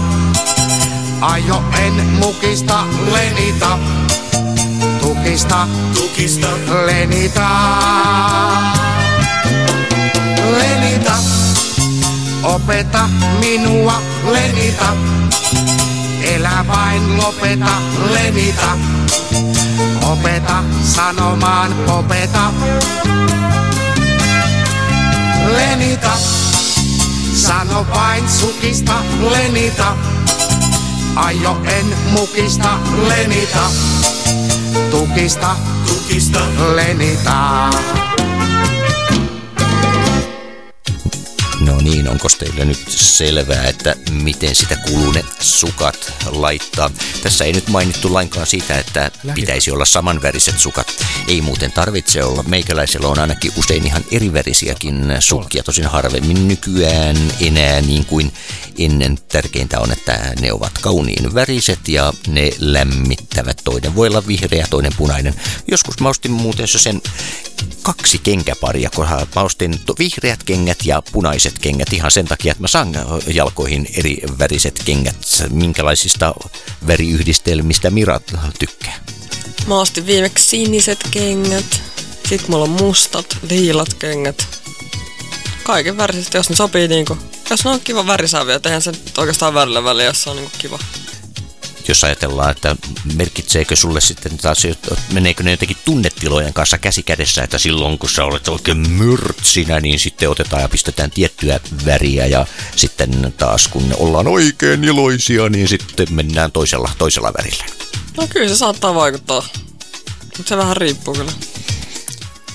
Aio 1.22 1.64
en 1.86 1.94
mukista 1.94 2.84
lenita. 3.14 3.80
Tukista, 5.02 5.68
tukista 5.96 6.48
lenita. 6.86 7.50
Lenita, 11.04 11.18
opeta 12.44 13.10
minua 13.40 14.02
lenita. 14.32 14.86
Elä 16.22 16.66
vain 16.68 17.18
lopeta 17.18 17.82
lenita. 18.14 18.78
Opeta 20.06 20.64
sanomaan 20.84 21.90
opeta. 21.90 22.52
Lenita, 25.56 26.12
sano 27.34 27.86
vain 27.96 28.30
sukista 28.30 28.94
lenita. 29.32 29.98
Aio 31.16 31.62
en 31.66 31.98
mukista 32.12 32.80
lenita. 33.08 33.72
Tukista, 34.92 35.56
tukista 35.88 36.40
lenita. 36.76 38.03
Niin, 41.84 42.10
onko 42.10 42.28
teille 42.40 42.66
nyt 42.66 42.86
selvää, 42.90 43.64
että 43.64 43.96
miten 44.12 44.56
sitä 44.56 44.76
kuuluu 44.76 45.12
ne 45.12 45.26
sukat 45.40 46.14
laittaa? 46.26 46.90
Tässä 47.24 47.46
ei 47.46 47.54
nyt 47.54 47.68
mainittu 47.68 48.14
lainkaan 48.14 48.48
siitä, 48.48 48.80
että 48.80 49.12
pitäisi 49.36 49.72
olla 49.72 49.86
samanväriset 49.86 50.60
sukat. 50.60 51.06
Ei 51.28 51.42
muuten 51.42 51.72
tarvitse 51.72 52.24
olla. 52.24 52.44
Meikäläisellä 52.44 53.08
on 53.08 53.20
ainakin 53.20 53.52
usein 53.58 53.86
ihan 53.86 54.06
erivärisiäkin 54.12 55.06
sukkia, 55.20 55.64
tosin 55.64 55.88
harvemmin 55.88 56.48
nykyään 56.48 57.18
enää 57.42 57.82
niin 57.82 58.06
kuin 58.06 58.34
ennen. 58.78 59.18
Tärkeintä 59.28 59.80
on, 59.80 59.92
että 59.92 60.34
ne 60.42 60.54
ovat 60.54 60.78
kauniin 60.82 61.34
väriset 61.34 61.88
ja 61.88 62.14
ne 62.28 62.52
lämmittävät. 62.60 63.62
Toinen 63.64 63.96
voi 63.96 64.08
olla 64.08 64.28
vihreä, 64.28 64.68
toinen 64.70 64.94
punainen. 64.98 65.36
Joskus 65.72 66.00
mä 66.00 66.10
ostin 66.10 66.32
muuten 66.32 66.68
se 66.68 66.80
sen 66.80 67.02
kaksi 67.82 68.18
kenkäparia, 68.18 68.90
kun 68.96 69.08
mä 69.36 69.42
ostin 69.42 69.80
vihreät 70.00 70.44
kengät 70.44 70.78
ja 70.86 71.02
punaiset 71.12 71.60
kengät 71.60 71.73
ihan 71.92 72.12
sen 72.12 72.26
takia, 72.26 72.52
että 72.52 72.62
mä 72.62 72.68
saan 72.68 72.96
jalkoihin 73.34 73.88
eri 73.98 74.18
väriset 74.40 74.82
kengät. 74.86 75.44
Minkälaisista 75.50 76.36
väriyhdistelmistä 76.88 77.90
Mira 77.90 78.20
tykkää? 78.60 79.00
Mä 79.68 79.80
ostin 79.80 80.06
viimeksi 80.06 80.46
siniset 80.46 81.00
kengät. 81.12 81.82
Sitten 82.30 82.52
mulla 82.52 82.64
on 82.64 82.70
mustat, 82.70 83.38
liilat 83.50 83.94
kengät. 83.94 84.48
Kaiken 85.64 85.98
väriset, 85.98 86.34
jos 86.34 86.50
ne 86.50 86.56
sopii 86.56 86.88
niinku. 86.88 87.18
Jos 87.50 87.64
ne 87.64 87.70
on 87.70 87.82
kiva 87.82 88.08
värisäviä, 88.08 88.60
eihän 88.66 88.82
se 88.82 88.92
oikeastaan 89.18 89.54
värillä 89.54 89.84
väliä, 89.84 90.06
jos 90.06 90.24
se 90.24 90.30
on 90.30 90.36
niinku 90.36 90.52
kiva. 90.58 90.80
Jos 91.88 92.04
ajatellaan, 92.04 92.52
että 92.52 92.76
merkitseekö 93.16 93.76
sulle 93.76 94.02
sitten 94.02 94.38
taas, 94.38 94.64
meneekö 95.12 95.44
ne 95.44 95.52
jotenkin 95.52 95.78
tunnetilojen 95.86 96.54
kanssa 96.54 96.78
käsi 96.78 97.04
kädessä, 97.04 97.44
että 97.44 97.58
silloin 97.58 98.00
kun 98.00 98.10
sä 98.10 98.26
olet 98.26 98.48
oikein 98.48 98.90
myrtsinä, 98.90 99.80
niin 99.80 100.00
sitten 100.00 100.30
otetaan 100.30 100.62
ja 100.62 100.70
pistetään 100.70 101.12
tiettyä 101.12 101.60
väriä 101.86 102.26
ja 102.26 102.46
sitten 102.76 103.34
taas 103.38 103.68
kun 103.68 103.94
ollaan 103.98 104.28
oikein 104.28 104.84
iloisia, 104.84 105.50
niin 105.50 105.68
sitten 105.68 106.08
mennään 106.10 106.52
toisella, 106.52 106.92
toisella 106.98 107.34
värillä. 107.38 107.66
No 108.18 108.28
kyllä 108.28 108.50
se 108.50 108.56
saattaa 108.56 108.96
vaikuttaa. 108.96 109.48
Mutta 110.38 110.50
se 110.50 110.58
vähän 110.58 110.78
riippuu 110.78 111.14
kyllä. 111.14 111.32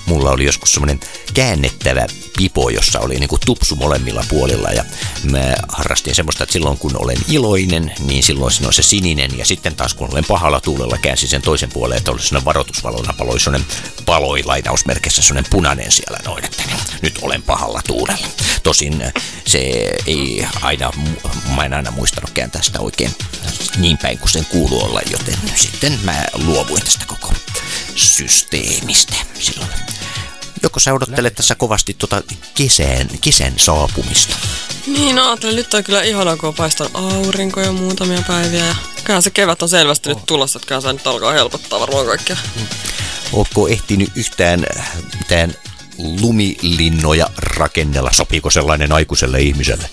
Mulla 0.09 0.31
oli 0.31 0.45
joskus 0.45 0.73
semmoinen 0.73 0.99
käännettävä 1.33 2.07
pipo, 2.37 2.69
jossa 2.69 2.99
oli 2.99 3.19
niinku 3.19 3.37
tupsu 3.45 3.75
molemmilla 3.75 4.25
puolilla 4.29 4.69
ja 4.69 4.83
mä 5.23 5.55
harrastin 5.67 6.15
semmoista, 6.15 6.43
että 6.43 6.53
silloin 6.53 6.77
kun 6.77 6.97
olen 6.97 7.17
iloinen, 7.27 7.93
niin 7.99 8.23
silloin 8.23 8.51
siinä 8.51 8.67
on 8.67 8.73
se 8.73 8.81
sininen 8.81 9.37
ja 9.37 9.45
sitten 9.45 9.75
taas 9.75 9.93
kun 9.93 10.09
olen 10.11 10.25
pahalla 10.25 10.61
tuulella 10.61 10.97
käänsin 11.01 11.29
sen 11.29 11.41
toisen 11.41 11.69
puoleen, 11.69 11.97
että 11.97 12.11
oli 12.11 12.21
semmoinen 12.21 12.45
varoitusvalona 12.45 13.13
paloi 13.13 13.39
semmoinen 13.39 13.67
paloi 14.05 14.43
lainausmerkissä 14.43 15.21
semmoinen 15.21 15.51
punainen 15.51 15.91
siellä 15.91 16.19
noin, 16.25 16.45
että 16.45 16.63
nyt 17.01 17.19
olen 17.21 17.43
pahalla 17.43 17.81
tuulella. 17.87 18.27
Tosin 18.63 19.03
se 19.45 19.59
ei 20.07 20.47
aina, 20.61 20.91
mä 21.55 21.65
en 21.65 21.73
aina 21.73 21.91
muistanut 21.91 22.29
kääntää 22.29 22.61
sitä 22.61 22.79
oikein 22.79 23.15
niin 23.77 23.97
päin 23.97 24.19
kuin 24.19 24.29
sen 24.29 24.45
kuuluu 24.45 24.83
olla, 24.83 25.01
joten 25.11 25.37
sitten 25.55 25.99
mä 26.03 26.25
luovuin 26.33 26.83
tästä 26.83 27.05
koko 27.05 27.33
systeemistä 27.99 29.15
silloin. 29.39 29.69
Joko 30.63 30.79
sä 30.79 30.93
odottelet 30.93 31.35
tässä 31.35 31.55
kovasti 31.55 31.95
tuota 31.97 32.23
kesän, 32.55 33.09
kesän 33.21 33.53
saapumista? 33.57 34.35
Niin, 34.87 35.15
no 35.15 35.27
ajattelin, 35.27 35.55
nyt 35.55 35.73
on 35.73 35.83
kyllä 35.83 36.03
ihanaa, 36.03 36.37
kun 36.37 36.49
on 36.49 36.55
paistanut 36.55 36.95
aurinko 36.95 37.61
jo 37.61 37.73
muutamia 37.73 38.21
päiviä. 38.27 38.65
Ja 38.65 38.75
kyllähän 39.03 39.23
se 39.23 39.29
kevät 39.29 39.61
on 39.61 39.69
selvästi 39.69 40.09
nyt 40.09 40.25
tulossa, 40.25 40.57
että 40.57 40.67
kyllähän 40.67 40.81
se 40.81 40.93
nyt 40.93 41.07
alkaa 41.07 41.31
helpottaa 41.31 41.79
varmaan 41.79 42.05
kaikkea. 42.05 42.37
Ootko 43.33 43.67
ehtinyt 43.67 44.09
yhtään 44.15 44.65
mitään 45.17 45.53
lumilinnoja 45.97 47.27
rakennella? 47.37 48.11
Sopiiko 48.13 48.49
sellainen 48.49 48.91
aikuiselle 48.91 49.41
ihmiselle? 49.41 49.89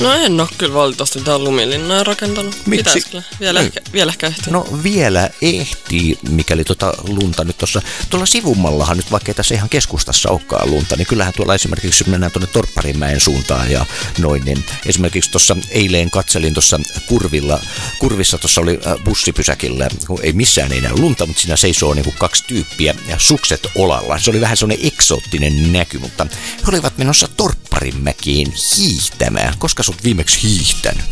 No 0.00 0.12
en 0.14 0.40
oo 0.40 0.48
kyllä 0.58 0.74
valitettavasti 0.74 1.18
mitään 1.18 1.44
lumilinnoja 1.44 2.04
rakentanut. 2.04 2.56
Miksi? 2.66 2.84
Pitäis 2.84 3.04
kyllä. 3.06 3.22
Vielä, 3.40 3.60
Niin. 3.60 3.66
ehkä, 3.76 3.80
vielä 3.92 4.10
ehkä 4.12 4.26
ehtii. 4.26 4.52
No 4.52 4.66
vielä 4.82 5.30
ehtii, 5.42 6.18
mikäli 6.30 6.64
tuota 6.64 6.94
lunta 7.08 7.44
nyt 7.44 7.58
tuossa, 7.58 7.82
tuolla 8.10 8.26
sivummallahan 8.26 8.96
nyt 8.96 9.10
vaikka 9.10 9.30
ei 9.30 9.34
tässä 9.34 9.54
ihan 9.54 9.68
keskustassa 9.68 10.30
olekaan 10.30 10.70
lunta, 10.70 10.96
niin 10.96 11.06
kyllähän 11.06 11.32
tuolla 11.36 11.54
esimerkiksi 11.54 12.02
jos 12.04 12.06
mennään 12.10 12.32
tuonne 12.32 12.46
Torpparinmäen 12.52 13.20
suuntaan 13.20 13.70
ja 13.70 13.86
noin, 14.18 14.44
niin 14.44 14.64
esimerkiksi 14.86 15.30
tuossa 15.30 15.56
eilen 15.70 16.10
katselin 16.10 16.54
tuossa 16.54 16.80
kurvilla, 17.06 17.60
kurvissa 17.98 18.38
tuossa 18.38 18.60
oli 18.60 18.80
äh, 18.86 18.94
bussipysäkillä, 19.04 19.88
ei 20.22 20.32
missään 20.32 20.72
ei 20.72 20.80
näy 20.80 20.92
lunta, 20.98 21.26
mutta 21.26 21.42
siinä 21.42 21.56
seisoo 21.56 21.94
niin 21.94 22.04
kuin 22.04 22.16
kaksi 22.18 22.44
tyyppiä 22.46 22.94
ja 23.08 23.16
sukset 23.18 23.66
olalla. 23.74 24.18
Se 24.18 24.30
oli 24.30 24.40
vähän 24.40 24.56
sellainen 24.56 24.86
eksoottinen 24.86 25.72
näky, 25.72 25.98
mutta 25.98 26.26
he 26.56 26.62
olivat 26.68 26.98
menossa 26.98 27.28
Torpparinmäkiin 27.36 28.52
hiihtämään. 28.76 29.54
Koska 29.58 29.79
sä 29.82 29.92
oot 29.92 30.04
viimeksi 30.04 30.42
hiihtänyt? 30.42 31.04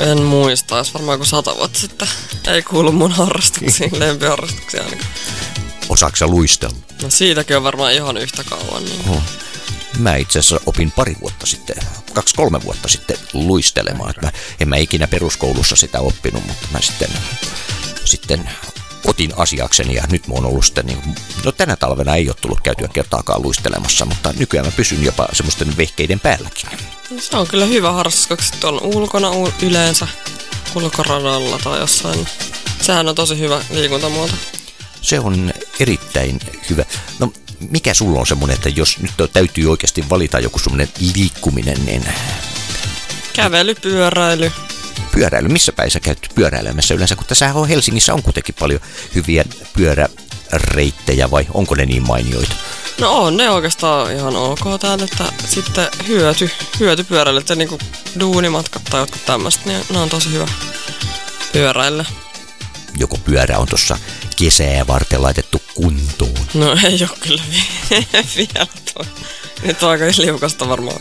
En 0.00 0.22
muista, 0.22 0.76
jos 0.76 0.94
varmaan 0.94 1.18
kuin 1.18 1.26
sata 1.26 1.56
vuotta 1.56 1.78
sitten. 1.78 2.08
Ei 2.46 2.62
kuulu 2.62 2.92
mun 2.92 3.12
harrastuksiin, 3.12 4.00
lempiharrastuksiin 4.00 4.82
ainakaan. 4.82 5.10
Osaatko 5.88 6.16
sä 6.16 6.26
luistella? 6.26 6.76
No 7.02 7.10
siitäkin 7.10 7.56
on 7.56 7.62
varmaan 7.62 7.92
ihan 7.92 8.16
yhtä 8.16 8.44
kauan. 8.44 8.84
Niin. 8.84 9.08
Oh. 9.08 9.22
Mä 9.98 10.16
itse 10.16 10.38
asiassa 10.38 10.60
opin 10.66 10.90
pari 10.90 11.16
vuotta 11.20 11.46
sitten, 11.46 11.76
kaksi-kolme 12.14 12.62
vuotta 12.64 12.88
sitten 12.88 13.16
luistelemaan. 13.32 14.14
Mä, 14.22 14.32
en 14.60 14.68
mä 14.68 14.76
ikinä 14.76 15.06
peruskoulussa 15.06 15.76
sitä 15.76 16.00
oppinut, 16.00 16.46
mutta 16.46 16.68
mä 16.72 16.80
sitten, 16.80 17.08
sitten 18.04 18.50
otin 19.04 19.32
asiakseni 19.36 19.94
ja 19.94 20.04
nyt 20.10 20.28
mä 20.28 20.34
oon 20.34 20.46
ollut 20.46 20.64
sitten, 20.64 20.86
niin, 20.86 20.98
no 21.44 21.52
tänä 21.52 21.76
talvena 21.76 22.16
ei 22.16 22.28
ole 22.28 22.36
tullut 22.40 22.60
käytyä 22.60 22.88
kertaakaan 22.88 23.42
luistelemassa, 23.42 24.04
mutta 24.04 24.32
nykyään 24.38 24.66
mä 24.66 24.72
pysyn 24.72 25.04
jopa 25.04 25.28
semmoisten 25.32 25.76
vehkeiden 25.76 26.20
päälläkin. 26.20 26.70
No 27.10 27.20
Se 27.20 27.36
on 27.36 27.46
kyllä 27.46 27.66
hyvä 27.66 27.92
harrastus, 27.92 28.48
sitten 28.48 28.70
on 28.70 28.82
ulkona 28.82 29.30
yleensä 29.62 30.08
ulkoradalla 30.74 31.58
tai 31.64 31.78
jossain. 31.78 32.28
Sehän 32.82 33.08
on 33.08 33.14
tosi 33.14 33.38
hyvä 33.38 33.64
liikuntamuoto. 33.70 34.34
Se 35.00 35.20
on 35.20 35.52
erittäin 35.80 36.40
hyvä. 36.70 36.84
No 37.18 37.32
mikä 37.70 37.94
sulla 37.94 38.20
on 38.20 38.26
semmoinen, 38.26 38.54
että 38.54 38.68
jos 38.68 38.98
nyt 38.98 39.32
täytyy 39.32 39.70
oikeasti 39.70 40.04
valita 40.10 40.40
joku 40.40 40.58
semmoinen 40.58 40.88
liikkuminen, 41.14 41.84
niin 41.84 42.04
Kävely, 43.32 43.74
pyöräily. 43.74 44.52
Pyöräily, 45.14 45.48
missä 45.48 45.72
päin 45.72 45.90
sä 45.90 46.00
käyt 46.00 46.18
pyöräilemässä 46.34 46.94
yleensä, 46.94 47.16
kun 47.16 47.26
tässä 47.26 47.54
on 47.54 47.68
Helsingissä 47.68 48.14
on 48.14 48.22
kuitenkin 48.22 48.54
paljon 48.60 48.80
hyviä 49.14 49.44
pyöräreittejä 49.76 51.30
vai 51.30 51.46
onko 51.54 51.74
ne 51.74 51.86
niin 51.86 52.02
mainioita? 52.06 52.54
No 53.00 53.10
on 53.22 53.36
ne 53.36 53.50
oikeastaan 53.50 54.12
ihan 54.12 54.36
ok 54.36 54.58
täällä, 54.80 55.04
että 55.04 55.24
sitten 55.48 55.88
hyöty, 56.08 56.50
hyötypyöräilyt 56.80 57.40
että 57.40 57.54
niinku 57.54 57.78
duunimatkat 58.20 58.82
tai 58.84 59.00
jotkut 59.00 59.24
tämmöiset, 59.26 59.66
niin 59.66 59.80
ne 59.90 59.98
on 59.98 60.08
tosi 60.08 60.32
hyvä 60.32 60.46
pyöräillä. 61.52 62.04
Joko 62.98 63.16
pyörä 63.18 63.58
on 63.58 63.66
tuossa 63.68 63.98
kesää 64.36 64.86
varten 64.86 65.22
laitettu 65.22 65.62
kuntoon? 65.74 66.34
No 66.54 66.76
ei 66.84 66.98
oo 67.02 67.16
kyllä 67.20 67.42
vi- 67.50 68.06
vielä 68.36 68.66
toi. 68.94 69.04
Nyt 69.62 69.82
on 69.82 69.90
aika 69.90 70.04
liukasta 70.18 70.68
varmaan. 70.68 71.00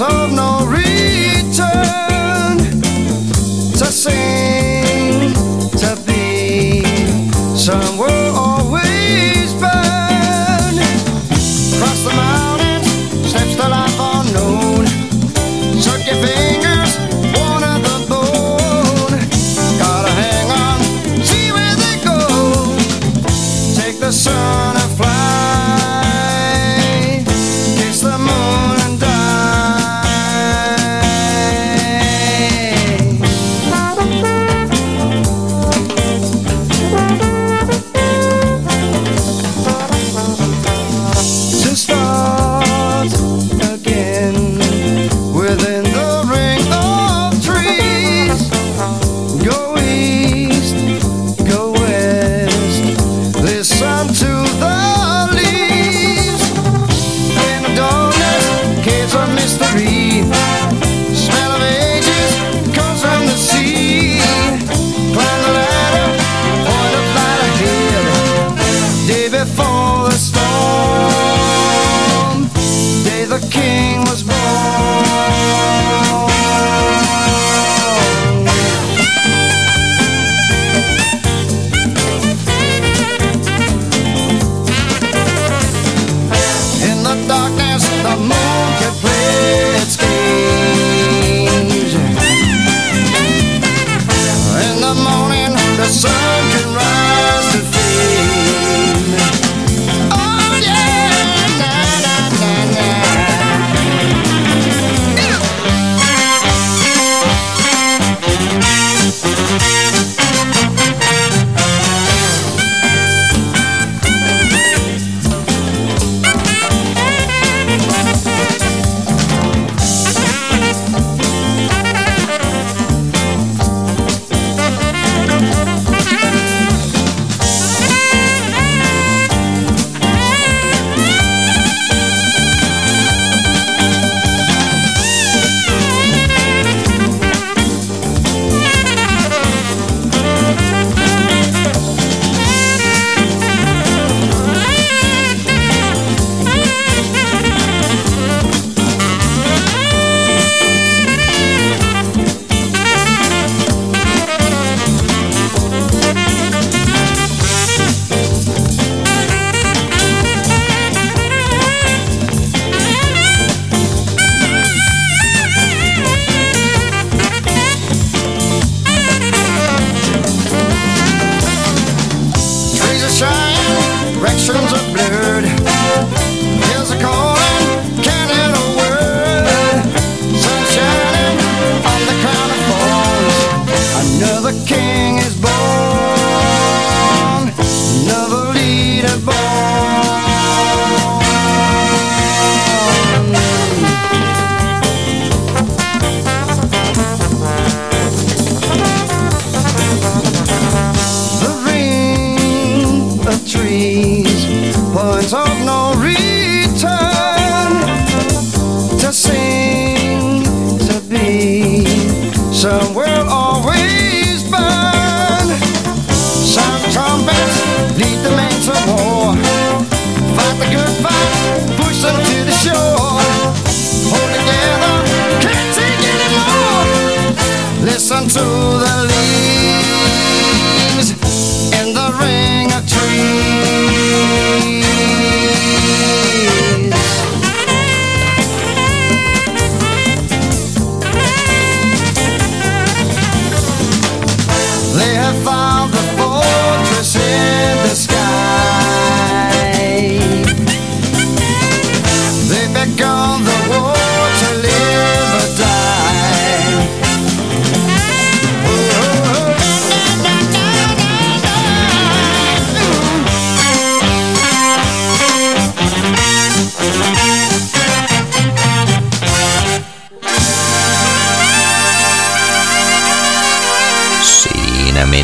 Of 0.00 0.41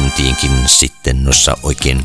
Siinä 0.09 0.31
mentiinkin 0.31 0.69
sitten 0.69 1.25
noissa 1.25 1.57
oikein 1.63 2.05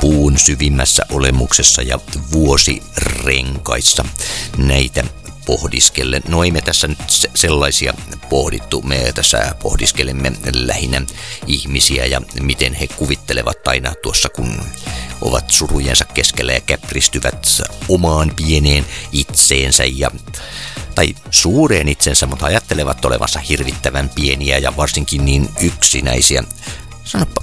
puun 0.00 0.38
syvimmässä 0.38 1.02
olemuksessa 1.10 1.82
ja 1.82 1.98
vuosirenkaissa 2.32 4.04
näitä 4.56 5.04
pohdiskellen. 5.46 6.22
No 6.28 6.44
ei 6.44 6.50
me 6.50 6.60
tässä 6.60 6.88
nyt 6.88 6.98
se- 7.06 7.30
sellaisia 7.34 7.94
pohdittu, 8.28 8.82
me 8.82 9.12
tässä 9.14 9.54
pohdiskelemme 9.62 10.32
lähinnä 10.54 11.02
ihmisiä 11.46 12.06
ja 12.06 12.22
miten 12.42 12.74
he 12.74 12.86
kuvittelevat 12.86 13.68
aina 13.68 13.94
tuossa 14.02 14.28
kun 14.28 14.62
ovat 15.20 15.50
surujensa 15.50 16.04
keskellä 16.04 16.52
ja 16.52 16.60
käpristyvät 16.60 17.46
omaan 17.88 18.32
pieneen 18.36 18.86
itseensä 19.12 19.84
ja 19.84 20.10
tai 20.94 21.14
suureen 21.30 21.88
itsensä, 21.88 22.26
mutta 22.26 22.46
ajattelevat 22.46 23.04
olevansa 23.04 23.40
hirvittävän 23.40 24.08
pieniä 24.08 24.58
ja 24.58 24.76
varsinkin 24.76 25.24
niin 25.24 25.48
yksinäisiä. 25.60 26.44
Sanoppa, 27.10 27.42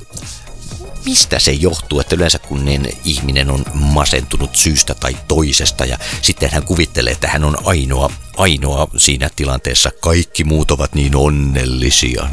mistä 1.06 1.40
se 1.40 1.52
johtuu, 1.52 2.00
että 2.00 2.16
yleensä 2.16 2.40
kun 2.40 2.66
niin 2.66 2.98
ihminen 3.04 3.52
on 3.52 3.66
masentunut 3.74 4.56
syystä 4.56 4.96
tai 4.96 5.18
toisesta 5.28 5.86
ja 5.86 5.98
sitten 6.22 6.50
hän 6.52 6.64
kuvittelee, 6.64 7.14
että 7.14 7.28
hän 7.28 7.44
on 7.44 7.58
ainoa, 7.64 8.12
ainoa 8.38 8.88
siinä 8.98 9.30
tilanteessa, 9.36 9.92
kaikki 10.00 10.44
muut 10.44 10.72
ovat 10.72 10.96
niin 10.96 11.16
onnellisia. 11.16 12.30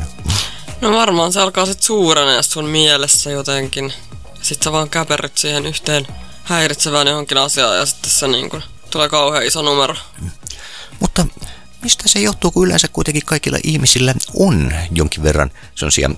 No 0.80 0.92
varmaan 0.92 1.32
se 1.32 1.40
alkaa 1.40 1.66
sit 1.66 1.82
suurenee 1.82 2.42
sun 2.42 2.64
mielessä 2.64 3.30
jotenkin. 3.30 3.92
Sit 4.42 4.62
sä 4.62 4.72
vaan 4.72 4.90
käperryt 4.90 5.38
siihen 5.38 5.66
yhteen 5.66 6.06
häiritsevään 6.44 7.06
johonkin 7.06 7.38
asiaan 7.38 7.76
ja 7.76 7.86
sitten 7.86 8.10
se 8.10 8.28
niin 8.28 8.50
kun 8.50 8.62
tulee 8.90 9.08
kauhean 9.08 9.46
iso 9.46 9.62
numero. 9.62 9.94
Mutta 11.00 11.26
mistä 11.82 12.08
se 12.08 12.20
johtuu, 12.20 12.50
kun 12.50 12.66
yleensä 12.66 12.88
kuitenkin 12.88 13.24
kaikilla 13.26 13.58
ihmisillä 13.64 14.14
on 14.38 14.74
jonkin 14.90 15.22
verran 15.22 15.50
sellaisia 15.74 16.10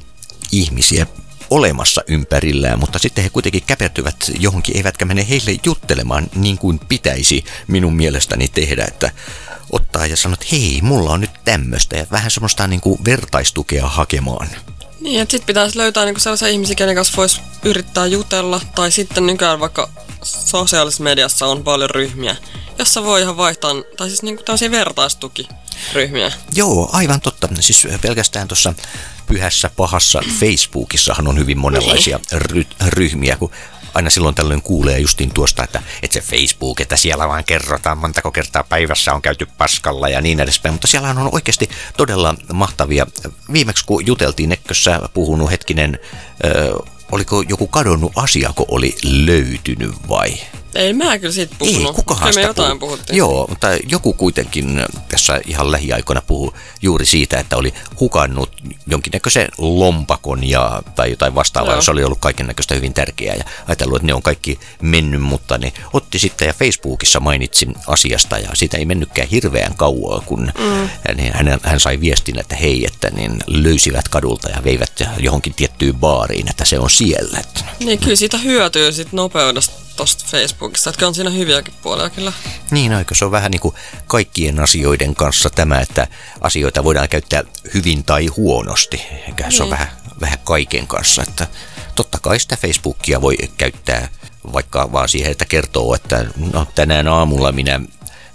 ihmisiä 0.53 1.07
olemassa 1.51 2.03
ympärillään, 2.09 2.79
mutta 2.79 2.99
sitten 2.99 3.25
he 3.25 3.31
kuitenkin 3.31 3.63
käpertyvät 3.67 4.17
johonkin, 4.39 4.77
eivätkä 4.77 5.05
mene 5.05 5.27
heille 5.29 5.61
juttelemaan 5.65 6.27
niin 6.35 6.59
kuin 6.59 6.79
pitäisi 6.79 7.45
minun 7.67 7.97
mielestäni 7.97 8.49
tehdä, 8.49 8.85
että 8.85 9.11
ottaa 9.73 10.07
ja 10.07 10.17
sanoo, 10.17 10.35
että 10.35 10.47
hei, 10.53 10.81
mulla 10.83 11.11
on 11.11 11.21
nyt 11.21 11.31
tämmöistä 11.45 11.97
ja 11.97 12.07
vähän 12.11 12.31
semmoista 12.31 12.67
niin 12.67 12.81
kuin 12.81 12.99
vertaistukea 13.05 13.87
hakemaan. 13.87 14.49
Niin, 15.01 15.21
että 15.21 15.33
sit 15.33 15.47
pitäisi 15.47 15.79
löytää 15.79 16.05
niinku 16.05 16.21
sellaisia 16.21 16.49
ihmisiä, 16.49 16.77
kenen 16.77 16.95
kanssa 16.95 17.17
voisi 17.17 17.41
yrittää 17.65 18.07
jutella. 18.07 18.61
Tai 18.75 18.91
sitten 18.91 19.27
nykyään 19.27 19.61
vaikka 19.61 19.91
sosiaalisessa 20.23 21.03
mediassa 21.03 21.47
on 21.47 21.65
paljon 21.65 21.91
ryhmiä, 21.91 22.37
jossa 22.79 23.05
voi 23.05 23.21
ihan 23.21 23.37
vaihtaa, 23.37 23.75
tai 23.97 24.09
siis 24.09 24.23
niinku 24.23 24.43
tämmöisiä 24.43 24.71
vertaistukiryhmiä. 25.77 26.33
Joo, 26.55 26.91
aivan 26.93 27.21
totta. 27.21 27.49
Siis 27.61 27.89
pelkästään 28.03 28.49
tuossa 28.49 28.75
pyhässä 29.27 29.71
pahassa 29.77 30.21
Facebookissahan 30.41 31.29
on 31.29 31.39
hyvin 31.39 31.59
monenlaisia 31.59 32.21
ry- 32.35 32.67
ryhmiä, 32.89 33.37
kun 33.37 33.51
aina 33.95 34.11
silloin 34.11 34.35
tällöin 34.35 34.63
kuulee 34.63 34.99
justiin 34.99 35.31
tuosta, 35.31 35.65
että, 35.65 35.83
että 36.03 36.15
se 36.15 36.21
Facebook, 36.21 36.81
että 36.81 36.97
siellä 36.97 37.29
vaan 37.29 37.45
kerrotaan 37.45 37.99
montako 37.99 38.31
kertaa 38.33 38.65
päivässä 38.65 39.15
on 39.15 39.23
käyty 39.23 39.47
paskalla 39.59 40.09
ja 40.09 40.21
niin 40.21 40.41
edespäin, 40.41 40.75
mutta 40.75 40.87
siellä 40.87 41.11
on 41.11 41.29
oikeasti 41.33 41.71
todella 41.97 42.35
mahtavia. 42.53 43.07
Viimeksi 43.53 43.85
kun 43.85 44.07
juteltiin, 44.07 44.53
etkö 44.53 44.75
sä 44.75 45.01
puhunut 45.15 45.51
hetkinen, 45.51 45.99
ö, 46.45 46.75
oliko 47.13 47.43
joku 47.49 47.67
kadonnut 47.67 48.13
asia, 48.17 48.53
kun 48.57 48.67
oli 48.69 48.97
löytynyt 49.05 50.09
vai? 50.09 50.35
Ei 50.77 50.93
mä 50.93 51.19
kyllä 51.19 51.33
siitä 51.33 51.57
puhunut. 51.59 51.87
Ei, 51.87 51.95
kukahan 51.95 52.21
Kyllä 52.21 52.29
me 52.29 52.33
sitä 52.33 52.47
jotain 52.47 52.79
puhuu. 52.79 52.91
puhuttiin. 52.91 53.17
Joo, 53.17 53.47
mutta 53.49 53.69
joku 53.89 54.13
kuitenkin 54.13 54.85
tässä 55.09 55.41
ihan 55.47 55.73
lähiaikoina 55.73 56.23
puhuu 56.27 56.55
juuri 56.83 57.07
siitä, 57.07 57.39
että 57.39 57.57
oli 57.57 57.75
hukannut 58.01 58.51
jonkinnäköisen 58.87 59.49
lompakon 59.59 60.49
ja, 60.49 60.83
tai 60.95 61.11
jotain 61.11 61.35
vastaavaa, 61.35 61.73
Joo. 61.73 61.79
jos 61.79 61.89
oli 61.89 62.05
ollut 62.05 62.19
kaiken 62.21 62.47
näköistä 62.47 62.75
hyvin 62.75 62.95
tärkeää 62.95 63.35
ja 63.35 63.45
ajatellut, 63.69 63.97
että 63.97 64.07
ne 64.07 64.15
on 64.15 64.23
kaikki 64.23 64.59
mennyt, 64.83 65.23
mutta 65.23 65.59
ne 65.59 65.73
otti 65.93 66.19
sitten 66.19 66.47
ja 66.47 66.53
Facebookissa 66.55 67.21
mainitsin 67.21 67.75
asiasta 67.87 68.39
ja 68.39 68.49
siitä 68.55 68.77
ei 68.77 68.85
mennytkään 68.85 69.29
hirveän 69.29 69.75
kauaa, 69.77 70.23
kun 70.27 70.53
mm. 70.59 70.89
hän, 71.33 71.61
hän 71.63 71.81
sai 71.81 72.01
viestin, 72.01 72.39
että 72.39 72.57
hei, 72.57 72.87
että 72.87 73.11
niin 73.11 73.39
löysivät 73.47 74.09
kadulta 74.09 74.51
ja 74.51 74.65
veivät 74.65 75.03
johonkin 75.19 75.55
tiettyyn 75.55 75.97
baariin, 75.97 76.51
että 76.51 76.65
se 76.65 76.79
on 76.79 76.91
siellä. 76.91 77.41
Niin 77.81 77.99
kyllä 77.99 78.17
siitä 78.17 78.39
hyötyy 78.39 78.93
sit 78.93 79.13
nopeudesta 79.13 79.86
tosta 79.97 80.25
Facebookista, 80.31 80.91
että 80.91 81.07
on 81.07 81.15
siinä 81.15 81.31
hyviäkin 81.31 81.75
puolia 81.83 82.11
kyllä. 82.11 82.33
Niin, 82.71 82.93
eikö 82.93 83.15
se 83.15 83.25
on 83.25 83.31
vähän 83.31 83.51
niin 83.51 83.61
kuin 83.61 83.75
kaikkien 84.07 84.61
asioiden 84.61 85.15
kanssa 85.15 85.51
tämä, 85.51 85.81
että 85.81 86.07
asioita 86.41 86.85
voidaan 86.85 87.09
käyttää 87.09 87.43
hyvin 87.75 88.05
tai 88.05 88.27
huonosti. 88.27 89.03
Eikä 89.27 89.51
se 89.51 89.63
on 89.63 89.69
Niin. 89.69 89.71
vähän, 89.71 89.89
vähän 90.21 90.39
kaiken 90.45 90.87
kanssa, 90.87 91.23
että 91.23 91.47
totta 91.95 92.19
kai 92.23 92.41
sitä 92.41 92.57
Facebookia 92.57 93.21
voi 93.21 93.37
käyttää 93.57 94.09
vaikka 94.53 94.93
vaan 94.93 95.09
siihen, 95.09 95.31
että 95.31 95.45
kertoo, 95.45 95.95
että 95.95 96.25
no, 96.53 96.67
tänään 96.75 97.09
aamulla 97.09 97.53
minä 97.53 97.81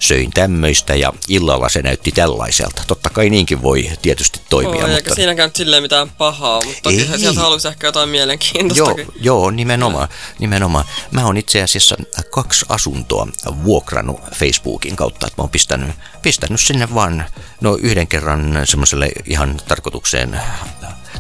söin 0.02 0.32
tämmöistä 0.32 0.96
ja 0.96 1.14
illalla 1.28 1.70
se 1.70 1.82
näytti 1.82 2.12
tällaiselta. 2.12 2.82
Totta 2.88 3.10
kai 3.10 3.30
niinkin 3.30 3.62
voi 3.62 3.92
tietysti 4.02 4.42
toimia, 4.50 4.86
Oi, 4.86 4.90
eikä 4.90 4.96
mutta... 4.96 5.16
siinäkään 5.16 5.48
nyt 5.48 5.56
silleen 5.56 5.84
mitään 5.84 6.10
pahaa, 6.10 6.64
mutta 6.64 6.90
Ei. 6.90 7.06
toki 7.06 7.20
sieltä 7.20 7.40
haluaisi 7.40 7.68
ehkä 7.68 7.88
jotain 7.88 8.08
Joo, 8.08 8.12
mielenkiintoistakin. 8.12 9.08
joo, 9.22 9.52
nimenomaan, 9.52 10.08
nimenomaan. 10.40 10.86
Mä 11.12 11.26
oon 11.26 11.38
itse 11.38 11.64
asiassa 11.64 11.96
kaksi 12.32 12.66
asuntoa 12.70 13.28
vuokrannut 13.64 14.20
Facebookin 14.36 14.96
kautta, 14.96 15.28
että 15.28 15.42
mä 15.42 15.44
oon 15.44 15.50
pistänyt, 15.50 15.96
pistänyt 16.22 16.62
sinne 16.62 16.94
vaan 16.94 17.26
no 17.62 17.78
yhden 17.82 18.08
kerran 18.08 18.62
semmoiselle 18.64 19.10
ihan 19.26 19.62
tarkoitukseen 19.68 20.42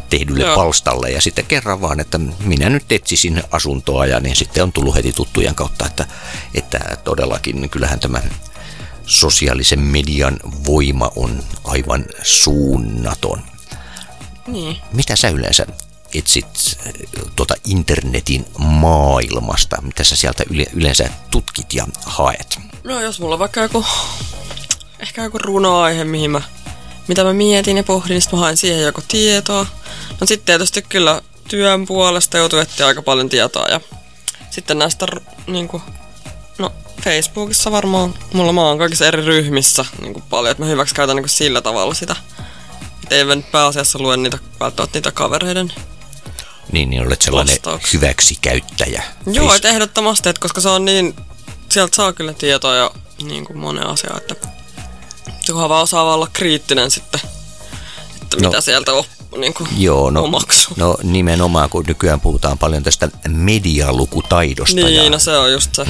tehdylle 0.10 0.44
Joo. 0.44 0.56
palstalle 0.56 1.12
ja 1.12 1.22
sitten 1.22 1.46
kerran 1.46 1.82
vaan, 1.82 2.00
että 2.00 2.18
minä 2.40 2.70
nyt 2.70 2.92
etsisin 2.92 3.44
asuntoa 3.52 4.06
ja 4.06 4.20
niin 4.20 4.36
sitten 4.36 4.64
on 4.64 4.74
tullut 4.74 4.96
heti 4.96 5.14
tuttujen 5.14 5.56
kautta, 5.56 5.86
että, 5.86 6.06
että 6.54 6.80
todellakin 7.04 7.70
kyllähän 7.70 8.00
tämä 8.00 8.22
sosiaalisen 9.12 9.80
median 9.80 10.39
voima 10.66 11.12
on 11.16 11.43
aivan 11.64 12.05
suunnaton. 12.24 13.41
Niin. 14.47 14.78
Mitä 14.93 15.16
sä 15.16 15.30
yleensä 15.30 15.66
etsit 16.14 16.78
tuota 17.36 17.55
internetin 17.66 18.45
maailmasta? 18.57 19.82
Mitä 19.82 20.03
sä 20.03 20.16
sieltä 20.16 20.43
yle, 20.49 20.66
yleensä 20.74 21.09
tutkit 21.32 21.74
ja 21.74 21.88
haet? 22.05 22.59
No 22.84 23.01
jos 23.01 23.20
mulla 23.20 23.36
on 23.36 23.39
vaikka 23.39 23.62
joku, 23.62 23.86
ehkä 24.99 25.24
joku 25.24 25.38
runoaihe, 25.38 26.03
mihin 26.03 26.32
mä, 26.32 26.41
mitä 27.07 27.24
mä 27.24 27.34
mietin 27.34 27.78
ja 27.78 27.84
pohdin, 27.84 28.09
niin 28.09 28.22
mä 28.32 28.39
haen 28.39 28.57
siihen 28.57 28.82
joko 28.82 29.01
tietoa. 29.07 29.66
No 30.22 30.28
sitten 30.28 30.45
tietysti 30.45 30.82
kyllä 30.82 31.22
työn 31.47 31.86
puolesta 31.86 32.38
joutuu 32.38 32.59
etsiä 32.59 32.88
aika 32.88 33.01
paljon 33.01 33.30
tietoa 33.30 33.68
ja 33.68 33.82
sitten 34.49 34.80
näistä 34.80 35.05
ru- 35.05 35.22
niinku, 35.47 35.82
no 36.62 36.72
Facebookissa 37.03 37.72
varmaan, 37.72 38.14
mulla 38.34 38.53
mä 38.53 38.62
oon 38.62 38.78
kaikissa 38.78 39.05
eri 39.05 39.26
ryhmissä 39.26 39.86
niinku 40.01 40.22
paljon, 40.30 40.51
että 40.51 40.64
mä 40.64 40.70
hyväksi 40.70 40.95
käytän 40.95 41.16
niinku 41.16 41.30
sillä 41.30 41.62
tavalla 41.62 41.93
sitä. 41.93 42.16
Et 43.03 43.12
ei 43.12 43.26
nyt 43.26 43.51
pääasiassa 43.51 43.99
lue 43.99 44.18
niitä, 44.18 44.38
välttämättä 44.59 44.97
niitä 44.97 45.12
kavereiden 45.12 45.74
Niin, 46.72 46.89
niin 46.89 47.07
olet 47.07 47.22
sellainen 47.22 47.55
Vastauksia. 47.55 47.99
hyväksi 47.99 48.38
käyttäjä. 48.41 49.03
Joo, 49.26 49.53
et 49.53 49.66
ehdottomasti, 49.66 50.30
että 50.30 50.41
koska 50.41 50.62
se 50.62 50.70
on 50.70 50.86
niin, 50.86 51.16
sieltä 51.70 51.95
saa 51.95 52.14
kyllä 52.14 52.34
tietoa 52.34 52.76
ja 52.76 52.91
niin 53.24 53.45
kuin 53.45 53.57
monen 53.57 53.88
asia, 53.88 54.12
että 54.18 54.36
kunhan 55.51 55.70
vaan 55.70 55.84
osaa 55.84 56.14
olla 56.14 56.28
kriittinen 56.34 56.91
sitten, 56.91 57.22
että 58.22 58.38
No. 58.41 58.47
mitä 58.49 58.62
sieltä 58.62 58.93
op, 58.93 59.05
niin 59.38 59.54
kuin 59.54 59.70
Joo, 59.78 60.10
no, 60.10 60.24
omaksuu. 60.24 60.74
no 60.78 60.98
nimenomaan, 61.04 61.70
kun 61.70 61.84
nykyään 61.88 62.22
puhutaan 62.22 62.58
paljon 62.58 62.84
tästä 62.84 63.10
medialukutaidosta. 63.30 64.76
niin, 64.76 64.96
ja 64.96 65.10
no 65.10 65.20
se 65.20 65.38
on 65.38 65.52
just 65.52 65.76
se. 65.76 65.86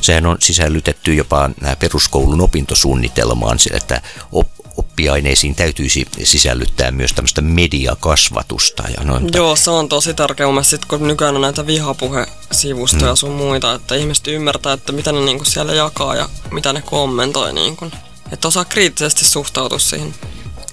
Sehän 0.00 0.26
on 0.26 0.36
sisällytetty 0.40 1.14
jopa 1.14 1.50
peruskoulun 1.78 2.40
opintosuunnitelmaan, 2.40 3.58
että 3.72 4.02
op, 4.32 4.48
oppiaineisiin 4.76 5.54
täytyisi 5.54 6.06
sisällyttää 6.24 6.90
myös 6.90 7.12
tämmöistä 7.12 7.40
mediakasvatusta. 7.40 8.82
Ja 8.98 9.04
noin, 9.04 9.28
Joo, 9.34 9.56
se 9.56 9.70
on 9.70 9.88
tosi 9.88 10.14
tärkeä 10.14 10.46
mun 10.46 10.64
sit, 10.64 10.84
kun 10.84 11.08
nykyään 11.08 11.34
on 11.34 11.40
näitä 11.40 11.66
vihapuhesivustoja 11.66 13.12
mm. 13.12 13.16
sun 13.16 13.32
muita, 13.32 13.74
että 13.74 13.94
ihmiset 13.94 14.26
ymmärtää, 14.26 14.72
että 14.72 14.92
mitä 14.92 15.12
ne 15.12 15.20
niinku 15.20 15.44
siellä 15.44 15.74
jakaa 15.74 16.14
ja 16.14 16.28
mitä 16.50 16.72
ne 16.72 16.82
kommentoi. 16.82 17.52
Niinku. 17.52 17.90
Että 18.32 18.48
osaa 18.48 18.64
kriittisesti 18.64 19.24
suhtautua 19.24 19.78
siihen. 19.78 20.14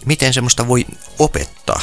Miten 0.05 0.33
semmoista 0.33 0.67
voi 0.67 0.85
opettaa? 1.19 1.81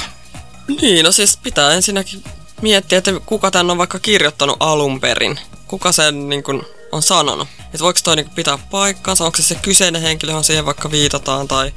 Niin, 0.82 1.04
no 1.04 1.12
siis 1.12 1.36
pitää 1.36 1.72
ensinnäkin 1.72 2.24
miettiä, 2.62 2.98
että 2.98 3.12
kuka 3.26 3.50
tän 3.50 3.70
on 3.70 3.78
vaikka 3.78 3.98
kirjoittanut 3.98 4.56
alun 4.60 5.00
perin. 5.00 5.40
Kuka 5.66 5.92
sen 5.92 6.28
niin 6.28 6.42
kun, 6.42 6.66
on 6.92 7.02
sanonut. 7.02 7.48
Että 7.64 7.78
voiko 7.80 8.00
toi 8.04 8.16
niin 8.16 8.30
pitää 8.30 8.58
paikkaansa, 8.70 9.24
onko 9.24 9.36
se 9.36 9.42
se 9.42 9.54
kyseinen 9.54 10.02
henkilö, 10.02 10.32
johon 10.32 10.44
siihen 10.44 10.66
vaikka 10.66 10.90
viitataan, 10.90 11.48
tai 11.48 11.72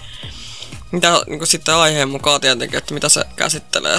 mitä 0.94 1.22
niin 1.28 1.48
sitten 1.48 1.76
aiheen 1.76 2.10
mukaan 2.10 2.42
tietenkin, 2.42 2.78
että 2.78 2.94
mitä 2.94 3.10
se 3.10 3.26
käsittelee. 3.36 3.98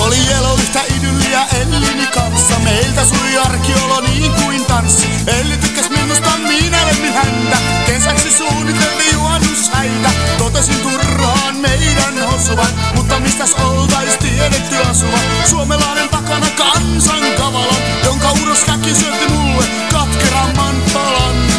Oli 0.00 0.32
eloista 0.38 0.80
idylliä 0.96 1.46
Ellini 1.60 2.06
kanssa. 2.06 2.58
Meiltä 2.58 3.04
sui 3.04 3.38
arkiolo 3.38 4.00
niin 4.00 4.32
kuin 4.32 4.64
tanssi. 4.64 5.08
Elli 5.26 5.56
tykkäs 5.56 5.90
minusta, 5.90 6.30
minä 6.38 6.86
lemmin 6.86 7.12
häntä. 7.12 7.56
Kesäksi 7.86 8.30
suunniteltiin 8.30 9.12
juhannushäitä. 9.12 10.10
Totesin 10.38 10.80
turhaan 10.80 11.56
meidän 11.56 12.18
hosuvan. 12.30 12.72
Mutta 12.94 13.20
mistäs 13.20 13.54
oltais 13.54 14.16
tiedetty 14.16 14.76
asuva? 14.76 15.18
Suomalainen 15.50 16.08
takana 16.08 16.50
kansan 16.56 17.24
kavalan. 17.36 17.82
Jonka 18.04 18.30
uroskäki 18.42 18.94
syötti 18.94 19.28
mulle 19.28 19.64
katkeramman 19.92 20.82
palan. 20.92 21.51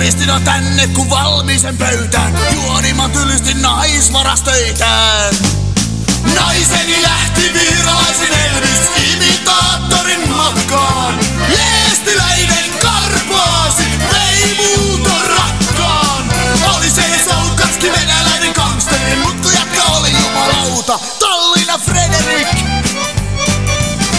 Turistina 0.00 0.40
tänne 0.40 0.86
kun 0.86 1.10
valmiisen 1.10 1.76
pöytään. 1.76 2.38
Juoniman 2.54 3.10
tylysti 3.10 3.54
naisvarastöitään. 3.54 5.34
Naiseni 6.34 7.02
lähti 7.02 7.50
virolaisen 7.54 8.32
Elvis 8.32 8.80
imitaattorin 9.12 10.30
matkaan. 10.30 11.18
Leestiläinen 11.48 12.70
karpaasi 12.82 13.84
vei 14.12 14.56
muuta 14.56 15.14
rakkaan. 15.28 16.24
Oli 16.76 16.90
se 16.90 17.04
Saukatski 17.28 17.92
venäläinen 17.92 18.52
gangsteri, 18.54 19.16
mut 19.16 19.40
kun 19.42 19.52
jätkä 19.54 19.82
oli 19.82 20.12
jumalauta. 20.12 20.98
Tallinna 21.18 21.78
Frederik. 21.78 22.48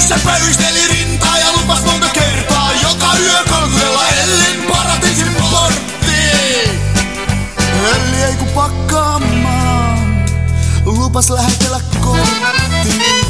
Se 0.08 0.16
pöysteli 0.24 0.88
rintaa 0.88 1.38
ja 1.38 1.52
lupas 1.52 1.84
monta 1.84 2.10
kertaa 2.10 2.72
joka 2.84 3.18
yö 3.20 3.44
kolmella 3.50 4.08
Ellen 4.08 4.62
paratiisin 4.62 4.91
porttiin. 5.52 6.82
Elli 7.96 8.24
ei 8.24 8.36
ku 8.36 8.46
pakkaamaan, 8.46 10.26
lupas 10.86 11.30
lähetellä 11.30 11.80
kotiin. 12.02 13.26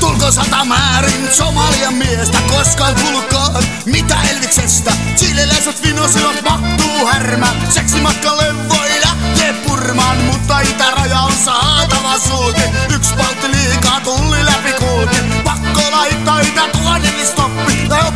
Tulko 0.00 0.30
sata 0.30 0.64
määrin 0.64 1.28
Somalian 1.32 1.94
miestä 1.94 2.38
koskaan 2.48 2.94
kuulkaan 2.94 3.64
mitä 3.84 4.16
Elviksestä? 4.30 4.92
Chileläiset 5.16 5.82
vinosivat 5.82 6.42
mahtuu 6.42 7.06
härmä, 7.06 7.46
seksimatkalle 7.68 8.68
voi 8.68 8.90
lähteä 9.04 9.52
purmaan, 9.52 10.16
mutta 10.16 10.60
itäraja 10.60 11.20
on 11.20 11.32
saatava 11.44 12.18
sulki. 12.18 12.62
Yksi 12.94 13.14
paltti 13.14 13.50
liikaa 13.50 14.00
tulli 14.00 14.44
läpi 14.44 14.72
kulki, 14.72 15.16
pakko 15.44 15.80
laittaa 15.90 16.40
itä 16.40 16.68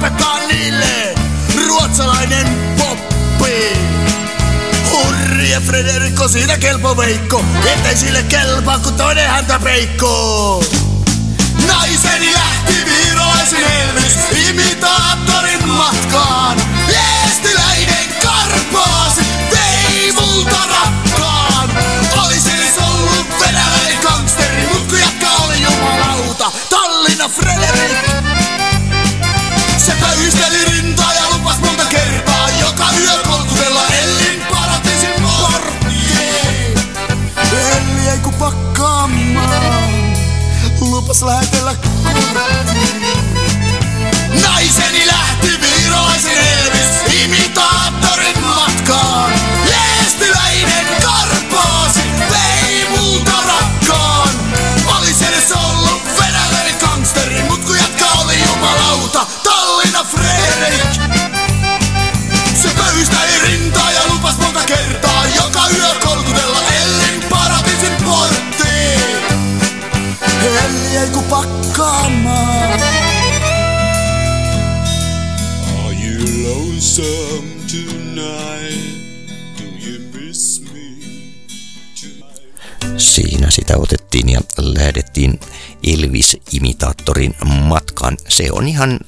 opettaa 0.06 0.38
niille 0.38 1.14
ruotsalainen 1.66 2.46
poppi. 2.78 3.76
Hurje 4.90 5.60
Frederikko 5.60 6.28
siitä 6.28 6.58
kelpo 6.58 6.96
veikko, 6.96 7.44
ettei 7.66 7.96
sille 7.96 8.22
kelpaa 8.22 8.78
kun 8.78 8.94
toinen 8.94 9.30
häntä 9.30 9.58
peikko. 9.58 10.64
Naiseni 11.66 12.34
lähti 12.34 12.74
virolaisen 12.84 13.64
Elvis 13.64 14.18
imitaattorin 14.48 15.68
matkaan. 15.68 16.58
Eestiläinen 16.88 18.08
karpaasi 18.22 19.22
vei 19.50 20.12
multa 20.12 20.60
rakkaan. 20.70 21.70
Olisi 22.26 22.50
edes 22.50 22.78
ollut 22.78 23.26
venäläinen 23.40 23.98
gangsteri, 24.02 24.66
mut 24.72 24.86
kun 24.88 25.00
jatka 25.00 25.26
oli 25.44 25.62
jumalauta. 25.62 26.52
Tallinna 26.70 27.28
Frederik. 27.28 28.55
Se 29.86 29.92
pöyhisteli 30.00 30.64
rintaa 30.64 31.12
ja 31.12 31.22
lupas 31.32 31.58
monta 31.58 31.84
kertaa. 31.84 32.50
Joka 32.60 32.84
yö 33.00 33.22
kolkutella 33.28 33.86
Ellin 33.86 34.42
paratiisin 34.50 35.10
porttiin 35.22 36.78
Elli 37.52 38.08
ei 38.08 38.18
ku 38.18 38.32
pakkaamaan 38.32 40.16
Lupas 40.80 41.22
lähetellä 41.22 41.74
korttiin. 41.74 43.02
Naiseni 44.42 45.06
lähti 45.06 45.48
virolaisen 45.60 46.36
Elvis 46.36 47.14
imitaattorin 47.24 47.95
jumalauta 59.16 59.26
Tallinna 59.42 60.04
Fredrik 60.04 60.84
Se 62.54 62.68
pöystäili 62.68 63.38
rintaa 63.42 63.92
ja 63.92 64.00
lupas 64.12 64.38
monta 64.38 64.60
kertaa 64.60 65.26
Joka 65.36 65.60
yö 65.76 65.94
kolkutella 66.04 66.62
Ellin 66.82 67.24
paratiisin 67.30 67.92
porttiin 68.04 69.00
Elli 70.42 70.96
ei 70.96 71.10
ku 71.10 71.22
pakkaamaan 71.22 72.80
Are 75.84 75.94
you 75.94 76.18
lonesome 76.42 77.48
tonight? 77.70 78.96
Do 79.58 79.64
you 79.88 79.98
miss 80.12 80.60
me 80.60 80.80
tonight? 82.00 83.00
Siinä 83.00 83.50
sitä 83.50 83.76
otettiin 83.76 84.28
ja 84.28 84.40
lähdettiin 84.58 85.40
Elvis-imitaattorin 85.82 87.34
matkaan. 87.44 88.16
Se 88.28 88.48
on 88.52 88.68
ihan 88.68 88.98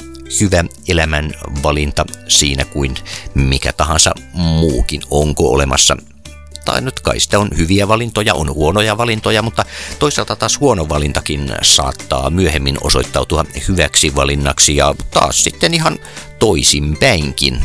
hyvä 0.40 0.64
elämän 0.88 1.34
valinta 1.62 2.04
siinä 2.28 2.64
kuin 2.64 2.94
mikä 3.34 3.72
tahansa 3.72 4.12
muukin. 4.32 5.02
Onko 5.10 5.48
olemassa 5.48 5.96
tai 6.64 6.80
nyt 6.80 7.00
kai 7.00 7.20
sitä 7.20 7.38
on 7.38 7.48
hyviä 7.56 7.88
valintoja, 7.88 8.34
on 8.34 8.54
huonoja 8.54 8.98
valintoja, 8.98 9.42
mutta 9.42 9.64
toisaalta 9.98 10.36
taas 10.36 10.60
huono 10.60 10.88
valintakin 10.88 11.52
saattaa 11.62 12.30
myöhemmin 12.30 12.78
osoittautua 12.80 13.44
hyväksi 13.68 14.14
valinnaksi 14.14 14.76
ja 14.76 14.94
taas 15.10 15.44
sitten 15.44 15.74
ihan 15.74 15.98
toisinpäinkin. 16.38 17.62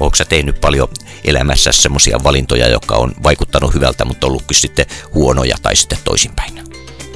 Onko 0.00 0.14
sä 0.14 0.24
tehnyt 0.24 0.60
paljon 0.60 0.88
elämässä 1.24 1.72
semmoisia 1.72 2.20
valintoja, 2.24 2.68
jotka 2.68 2.94
on 2.94 3.12
vaikuttanut 3.22 3.74
hyvältä, 3.74 4.04
mutta 4.04 4.26
ollutkin 4.26 4.56
sitten 4.56 4.86
huonoja 5.14 5.56
tai 5.62 5.76
sitten 5.76 5.98
toisinpäin? 6.04 6.71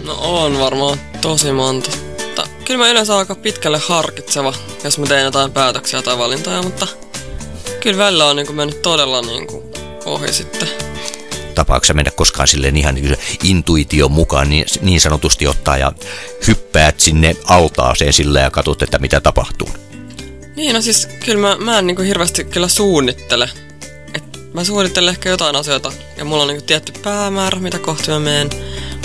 No 0.07 0.17
on 0.21 0.59
varmaan 0.59 1.01
tosi 1.21 1.53
monta. 1.53 1.91
Mutta 2.27 2.49
kyllä 2.65 2.79
mä 2.79 2.91
yleensä 2.91 3.17
aika 3.17 3.35
pitkälle 3.35 3.79
harkitseva, 3.79 4.55
jos 4.85 4.99
mä 4.99 5.07
teen 5.07 5.25
jotain 5.25 5.53
päätöksiä 5.53 6.03
tai 6.03 6.19
valintoja, 6.19 6.63
mutta 6.63 6.87
kyllä 7.81 7.99
välillä 7.99 8.27
on 8.27 8.37
niin 8.37 8.55
mennyt 8.55 8.83
todella 8.83 9.23
niin 9.23 9.47
kuin 9.47 9.65
ohi 10.05 10.33
sitten. 10.33 10.69
Tapaako 11.55 11.85
sä 11.85 11.95
mennä 11.95 12.11
koskaan 12.11 12.49
silleen 12.49 12.77
ihan 12.77 12.97
intuition 13.43 14.13
mukaan 14.13 14.49
niin, 14.49 14.67
niin 14.81 15.01
sanotusti 15.01 15.47
ottaa 15.47 15.79
ja 15.79 15.93
hyppäät 16.47 17.01
sinne 17.01 17.37
altaaseen 17.45 18.13
sillä 18.13 18.41
ja 18.41 18.51
katsot, 18.51 18.83
että 18.83 18.99
mitä 18.99 19.21
tapahtuu? 19.21 19.69
Niin, 20.57 20.75
no 20.75 20.81
siis 20.81 21.09
kyllä 21.25 21.41
mä, 21.49 21.57
mä 21.65 21.79
en 21.79 21.87
niin 21.87 21.97
kuin 21.97 22.09
hirveästi 22.09 22.45
kyllä 22.45 22.69
suunnittele. 22.69 23.51
Et 24.15 24.53
mä 24.55 24.65
suunnittelen 24.65 25.11
ehkä 25.11 25.29
jotain 25.29 25.57
asioita 25.57 25.93
ja 26.17 26.25
mulla 26.25 26.43
on 26.43 26.49
niin 26.49 26.59
kuin 26.59 26.67
tietty 26.67 26.93
päämäärä, 27.03 27.59
mitä 27.59 27.79
kohti 27.79 28.11
mä 28.11 28.19
menen. 28.19 28.51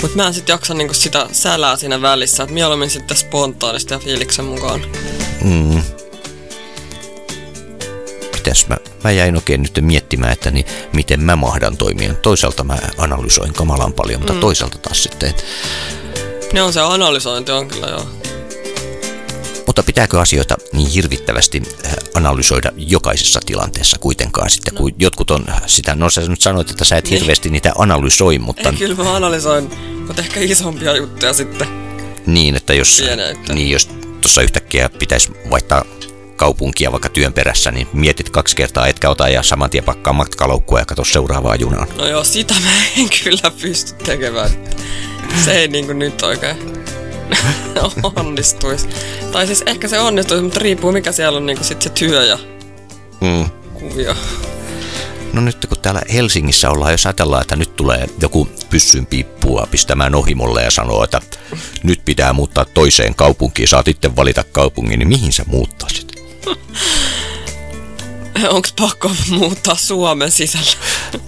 Mutta 0.01 0.17
mä 0.17 0.27
en 0.27 0.33
sit 0.33 0.49
jaksa 0.49 0.73
niin 0.73 0.87
kuin 0.87 0.95
sitä 0.95 1.27
sälää 1.31 1.77
siinä 1.77 2.01
välissä, 2.01 2.43
että 2.43 2.53
mieluummin 2.53 2.89
sitten 2.89 3.17
spontaanisti 3.17 3.93
ja 3.93 3.99
fiiliksen 3.99 4.45
mukaan. 4.45 4.81
Mm. 5.43 5.81
Mitäs 8.35 8.67
mä, 8.67 8.77
mä 9.03 9.11
jäin 9.11 9.35
oikein 9.35 9.61
nyt 9.61 9.79
miettimään, 9.81 10.33
että 10.33 10.51
niin, 10.51 10.65
miten 10.93 11.19
mä 11.19 11.35
mahdan 11.35 11.77
toimia. 11.77 12.13
Toisaalta 12.13 12.63
mä 12.63 12.77
analysoin 12.97 13.53
kamalan 13.53 13.93
paljon, 13.93 14.19
mutta 14.19 14.33
mm. 14.33 14.39
toisaalta 14.39 14.77
taas 14.77 15.03
sitten, 15.03 15.29
että 15.29 15.43
Ne 16.53 16.61
on 16.61 16.73
se 16.73 16.81
analysointi 16.81 17.51
on 17.51 17.67
kyllä 17.67 17.87
joo. 17.87 18.07
Mutta 19.71 19.83
pitääkö 19.83 20.19
asioita 20.21 20.57
niin 20.73 20.87
hirvittävästi 20.87 21.61
äh, 21.85 21.93
analysoida 22.13 22.71
jokaisessa 22.77 23.39
tilanteessa 23.45 23.97
kuitenkaan 23.99 24.49
sitten, 24.49 24.73
kun 24.73 24.91
jotkut 24.99 25.31
on 25.31 25.45
sitä, 25.65 25.95
no 25.95 26.09
sä 26.09 26.21
nyt 26.21 26.41
sanoit, 26.41 26.69
että 26.71 26.85
sä 26.85 26.97
et 26.97 27.05
Niin. 27.05 27.19
hirveästi 27.19 27.49
niitä 27.49 27.71
analysoi, 27.77 28.39
mutta 28.39 28.69
Ei, 28.69 28.75
kyllä 28.75 28.95
mä 28.95 29.15
analysoin, 29.15 29.69
mutta 30.07 30.21
ehkä 30.21 30.39
isompia 30.39 30.95
juttuja 30.95 31.33
sitten. 31.33 31.67
niin, 32.25 32.55
että 32.55 32.73
jos, 32.73 33.03
niin, 33.53 33.71
jos 33.71 33.89
tuossa 34.21 34.41
yhtäkkiä 34.41 34.89
pitäisi 34.89 35.29
vaihtaa 35.49 35.85
kaupunkia 36.35 36.91
vaikka 36.91 37.09
työn 37.09 37.33
perässä, 37.33 37.71
niin 37.71 37.87
mietit 37.93 38.29
kaksi 38.29 38.55
kertaa, 38.55 38.87
etkä 38.87 39.09
ota 39.09 39.29
ja 39.29 39.43
saman 39.43 39.69
tien 39.69 39.83
pakkaa 39.83 40.13
matkaloukkua 40.13 40.79
ja 40.79 40.85
katso 40.85 41.03
seuraavaa 41.05 41.55
junaa. 41.55 41.87
No 41.97 42.07
joo, 42.07 42.23
sitä 42.23 42.53
mä 42.53 42.71
en 42.97 43.07
kyllä 43.23 43.51
pysty 43.61 43.93
tekemään. 44.03 44.49
Se 45.45 45.51
ei 45.51 45.67
niinku 45.67 45.93
nyt 45.93 46.21
oikein 46.21 46.80
onnistuisi. 48.15 48.87
Tai 49.31 49.47
siis 49.47 49.63
ehkä 49.65 49.87
se 49.87 49.99
onnistuisi, 49.99 50.43
mutta 50.43 50.59
riippuu 50.59 50.91
mikä 50.91 51.11
siellä 51.11 51.37
on 51.37 51.45
niinku 51.45 51.63
sit 51.63 51.81
se 51.81 51.89
työ 51.89 52.25
ja 52.25 52.37
Mm. 53.21 53.49
kuvio. 53.73 54.15
No 55.33 55.41
nyt 55.41 55.65
kun 55.69 55.77
täällä 55.77 56.01
Helsingissä 56.13 56.69
ollaan, 56.69 56.91
jos 56.91 57.05
ajatellaan, 57.05 57.41
että 57.41 57.55
nyt 57.55 57.75
tulee 57.75 58.07
joku 58.21 58.49
pyssyn 58.69 59.05
piippua 59.05 59.67
pistämään 59.71 60.15
ohimolle 60.15 60.63
ja 60.63 60.71
sanoo, 60.71 61.03
että 61.03 61.21
nyt 61.83 62.05
pitää 62.05 62.33
muuttaa 62.33 62.65
toiseen 62.65 63.15
kaupunkiin, 63.15 63.67
saat 63.67 63.87
itse 63.87 64.15
valita 64.15 64.43
kaupungin, 64.43 64.99
niin 64.99 65.07
mihin 65.07 65.33
sä 65.33 65.43
muuttaisit? 65.47 66.11
Onks 68.49 68.73
pakko 68.73 69.11
muuttaa 69.29 69.75
Suomen 69.75 70.31
sisällä? 70.31 70.71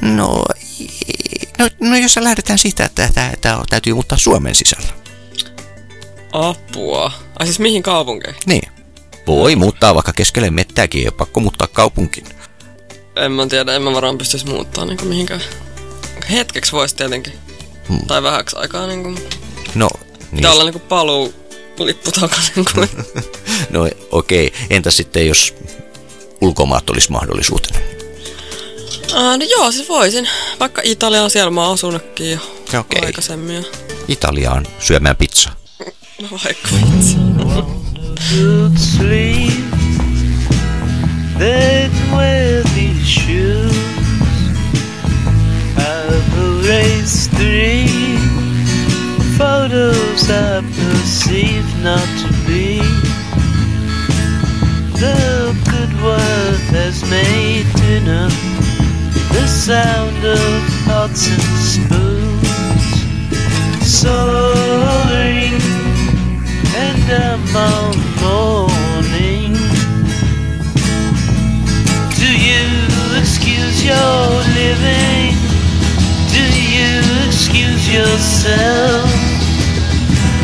No, 0.02 0.44
no, 1.60 1.70
no 1.80 1.98
jos 1.98 2.18
lähdetään 2.18 2.60
siitä, 2.60 2.86
että 2.86 3.10
tämä 3.42 3.64
täytyy 3.70 3.94
muuttaa 3.94 4.18
Suomen 4.18 4.56
sisällä. 4.56 4.88
Apua. 6.34 7.12
Ai 7.40 7.46
siis 7.46 7.60
mihin 7.60 7.84
kaupunkeihin? 7.84 8.42
Niin. 8.46 8.72
Voi 9.28 9.56
muuttaa 9.56 9.96
vaikka 9.96 10.14
keskelle 10.14 10.50
mettääkin, 10.50 11.00
ei 11.02 11.08
ole 11.08 11.14
pakko 11.18 11.40
muuttaa 11.40 11.68
kaupunkiin. 11.68 12.28
En 13.16 13.32
mä 13.32 13.48
tiedä, 13.48 13.76
en 13.76 13.82
mä 13.82 13.94
varmaan 13.94 14.18
pystyisi 14.18 14.48
muuttaa 14.48 14.86
niinku 14.86 15.06
mihinkään. 15.06 15.42
Hetkeksi 16.32 16.72
voisi 16.72 16.96
tietenkin. 16.96 17.34
Tai 18.08 18.24
vähäksi 18.24 18.56
aikaa 18.60 18.88
niinku. 18.88 19.10
No, 19.76 19.90
niin, 19.96 20.36
Pitää 20.36 20.52
olla 20.52 20.64
niinku 20.64 20.80
paluu 20.80 21.34
lippu 21.80 22.12
takana. 22.12 22.42
Niinku. 22.56 23.02
no 23.70 23.90
okei. 24.12 24.54
Entäs 24.70 24.98
sitten, 24.98 25.28
jos 25.28 25.54
ulkomaat 26.42 26.90
olisi 26.90 27.12
mahdollisuutena? 27.12 27.80
Ää, 29.14 29.38
no 29.38 29.46
joo, 29.50 29.72
siis 29.72 29.90
voisin. 29.90 30.30
Vaikka 30.60 30.82
Italiaan 30.86 31.30
siellä 31.30 31.52
mä 31.52 31.64
oon 31.64 31.74
asunutkin 31.74 32.32
jo 32.32 32.40
Okei. 32.80 33.06
aikaisemmin. 33.06 33.66
Italiaan 34.08 34.68
syömään 34.80 35.16
pizzaa. 35.16 35.56
Vaikka 36.32 36.76
vitsi. 36.76 37.18
good 38.34 38.80
sleep. 38.80 39.54
Then 41.38 41.92
wear 42.12 42.64
these 42.76 43.06
shoes. 43.06 43.76
I've 45.78 46.38
erased 46.38 47.32
three 47.32 48.18
photos 49.38 50.30
I 50.30 50.62
perceive 50.62 51.68
not 51.84 52.08
to 52.22 52.30
be. 52.48 52.80
The 55.04 55.56
good 55.70 55.94
word 56.02 56.62
has 56.78 57.02
made 57.10 57.68
dinner. 57.76 58.30
The 59.34 59.48
sound 59.48 60.24
of 60.24 60.86
pots 60.86 61.28
and 61.28 61.42
excuse 73.84 74.00
your 74.00 74.30
living? 74.56 75.36
Do 76.32 76.44
you 76.72 77.28
excuse 77.28 77.94
yourself? 77.94 79.10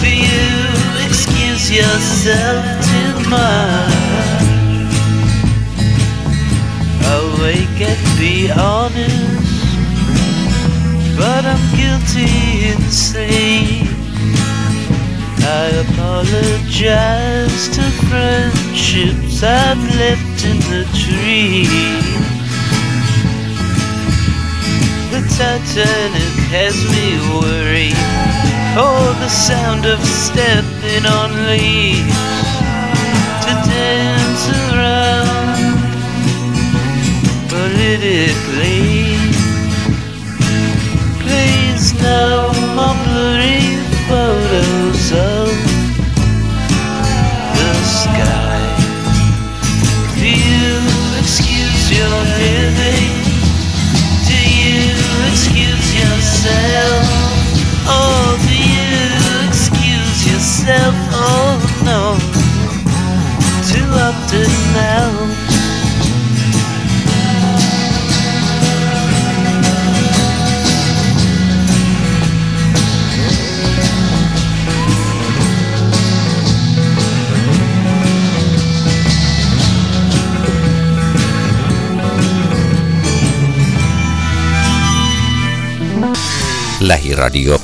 Do 0.02 0.10
you 0.10 1.08
excuse 1.08 1.72
yourself 1.72 2.66
too 2.84 3.30
much? 3.30 3.94
Awake 7.06 7.80
and 7.82 8.20
be 8.20 8.52
honest. 8.52 9.70
but 11.18 11.46
I'm 11.46 11.78
guilty 11.78 12.72
insane. 12.74 13.88
I 15.42 15.68
apologize 15.88 17.70
to 17.70 17.84
friendships 18.10 19.44
I've 19.44 19.84
left 19.96 20.46
in 20.46 20.60
the 20.72 20.84
tree. 20.94 22.29
The 25.40 25.46
Titanic 25.46 26.36
has 26.52 26.76
me 26.92 27.16
worried. 27.40 27.96
Oh, 28.76 29.16
the 29.22 29.30
sound 29.30 29.86
of 29.86 30.04
stepping 30.04 31.06
on 31.06 31.32
leaves 31.48 32.12
to 33.46 33.52
dance 33.72 34.50
around 34.68 35.80
politically. 37.48 39.16
Please 41.24 41.94
no 42.04 42.59
yourself? 56.40 57.04
Oh, 57.86 58.38
do 58.48 58.56
you 58.56 59.48
excuse 59.50 60.32
yourself? 60.32 60.99
Lähiradio 87.20 87.62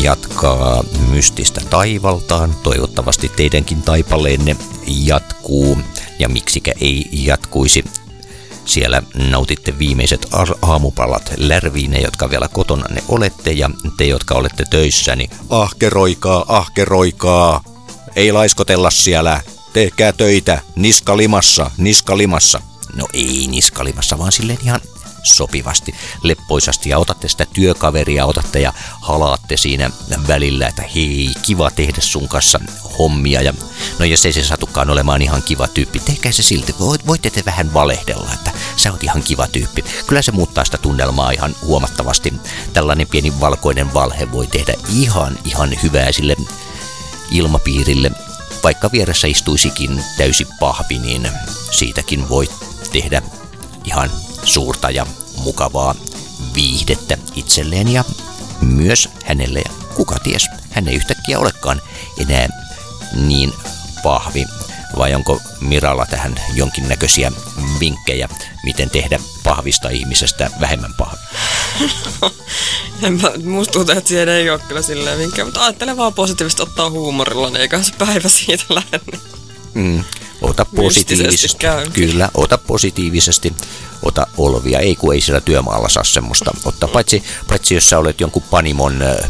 jatkaa 0.00 0.84
mystistä 1.10 1.60
taivaltaan. 1.70 2.54
Toivottavasti 2.62 3.28
teidänkin 3.28 3.82
taipaleenne 3.82 4.56
jatkuu 4.86 5.78
ja 6.18 6.28
miksikä 6.28 6.72
ei 6.80 7.08
jatkuisi. 7.12 7.84
Siellä 8.64 9.02
nautitte 9.14 9.78
viimeiset 9.78 10.26
aamupalat 10.62 11.32
lärviine, 11.36 12.00
jotka 12.00 12.30
vielä 12.30 12.48
kotona 12.48 12.86
ne 12.90 13.02
olette 13.08 13.52
ja 13.52 13.70
te, 13.96 14.04
jotka 14.04 14.34
olette 14.34 14.64
töissä, 14.70 15.16
niin 15.16 15.30
ahkeroikaa, 15.50 16.44
ahkeroikaa. 16.48 17.64
Ei 18.16 18.32
laiskotella 18.32 18.90
siellä. 18.90 19.40
Tehkää 19.72 20.12
töitä 20.12 20.60
niskalimassa, 20.76 21.70
niskalimassa. 21.76 22.60
No 22.94 23.08
ei 23.12 23.46
niskalimassa, 23.50 24.18
vaan 24.18 24.32
silleen 24.32 24.58
ihan 24.64 24.80
sopivasti, 25.22 25.94
leppoisasti 26.22 26.90
ja 26.90 26.98
otatte 26.98 27.28
sitä 27.28 27.46
työkaveria, 27.52 28.26
otatte 28.26 28.60
ja 28.60 28.72
halaatte 29.00 29.56
siinä 29.56 29.90
välillä, 30.28 30.68
että 30.68 30.82
hei, 30.94 31.34
kiva 31.42 31.70
tehdä 31.70 32.00
sun 32.00 32.28
kanssa 32.28 32.60
hommia. 32.98 33.42
Ja, 33.42 33.54
no 33.98 34.04
jos 34.04 34.26
ei 34.26 34.32
se 34.32 34.44
satukaan 34.44 34.90
olemaan 34.90 35.22
ihan 35.22 35.42
kiva 35.42 35.68
tyyppi, 35.68 36.00
tehkää 36.00 36.32
se 36.32 36.42
silti. 36.42 36.74
Voit, 36.80 37.06
voitte 37.06 37.30
te 37.30 37.42
vähän 37.44 37.74
valehdella, 37.74 38.32
että 38.32 38.50
sä 38.76 38.92
oot 38.92 39.02
ihan 39.02 39.22
kiva 39.22 39.46
tyyppi. 39.46 39.84
Kyllä 40.06 40.22
se 40.22 40.32
muuttaa 40.32 40.64
sitä 40.64 40.78
tunnelmaa 40.78 41.30
ihan 41.30 41.56
huomattavasti. 41.62 42.32
Tällainen 42.72 43.06
pieni 43.06 43.40
valkoinen 43.40 43.94
valhe 43.94 44.32
voi 44.32 44.46
tehdä 44.46 44.74
ihan, 44.88 45.38
ihan 45.44 45.70
hyvää 45.82 46.12
sille 46.12 46.36
ilmapiirille. 47.30 48.10
Vaikka 48.62 48.92
vieressä 48.92 49.28
istuisikin 49.28 50.04
täysi 50.16 50.46
pahvi, 50.60 50.98
niin 50.98 51.28
siitäkin 51.70 52.28
voi 52.28 52.48
tehdä 52.92 53.22
ihan 53.84 54.10
suurta 54.44 54.90
ja 54.90 55.06
mukavaa 55.36 55.94
viihdettä 56.54 57.18
itselleen 57.34 57.88
ja 57.88 58.04
myös 58.60 59.08
hänelle. 59.24 59.58
Ja 59.58 59.70
kuka 59.94 60.18
ties, 60.18 60.48
hän 60.70 60.88
ei 60.88 60.94
yhtäkkiä 60.94 61.38
olekaan 61.38 61.82
enää 62.18 62.48
niin 63.14 63.52
pahvi. 64.02 64.46
Vai 64.98 65.14
onko 65.14 65.40
Miralla 65.60 66.06
tähän 66.06 66.34
jonkinnäköisiä 66.54 67.32
vinkkejä, 67.80 68.28
miten 68.64 68.90
tehdä 68.90 69.18
pahvista 69.44 69.88
ihmisestä 69.88 70.50
vähemmän 70.60 70.94
pahvi? 70.98 71.18
Musta 73.44 73.72
tuntuu, 73.72 73.94
että 73.98 74.08
siihen 74.08 74.28
ei 74.28 74.50
ole 74.50 74.60
kyllä 74.68 74.82
silleen 74.82 75.18
vinkkejä, 75.18 75.44
mutta 75.44 75.64
ajattele 75.64 75.96
vaan 75.96 76.14
positiivisesti 76.14 76.62
ottaa 76.62 76.90
huumorilla, 76.90 77.50
niin 77.50 77.60
eiköhän 77.60 77.84
se 77.84 77.92
päivä 77.98 78.28
siitä 78.28 78.64
lähde. 78.68 79.00
Mm. 79.74 80.04
Ota 80.42 80.64
positiivisesti. 80.64 81.66
Kyllä, 81.92 82.28
ota 82.34 82.58
positiivisesti. 82.58 83.54
Ota 84.02 84.26
olvia. 84.36 84.78
Ei 84.78 84.96
kun 84.96 85.14
ei 85.14 85.20
siellä 85.20 85.40
työmaalla 85.40 85.88
saa 85.88 86.04
semmoista 86.04 86.50
ottaa. 86.64 86.88
Paitsi, 86.88 87.22
paitsi 87.48 87.74
jos 87.74 87.90
sä 87.90 87.98
olet 87.98 88.20
jonkun 88.20 88.42
panimon 88.42 89.02
ö, 89.02 89.24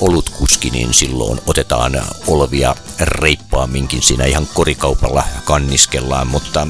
olutkuski, 0.00 0.70
niin 0.70 0.94
silloin 0.94 1.40
otetaan 1.46 2.02
olvia 2.26 2.74
reippaamminkin. 3.00 4.02
Siinä 4.02 4.24
ihan 4.24 4.48
korikaupalla 4.54 5.24
kanniskellaan, 5.44 6.26
mutta, 6.26 6.68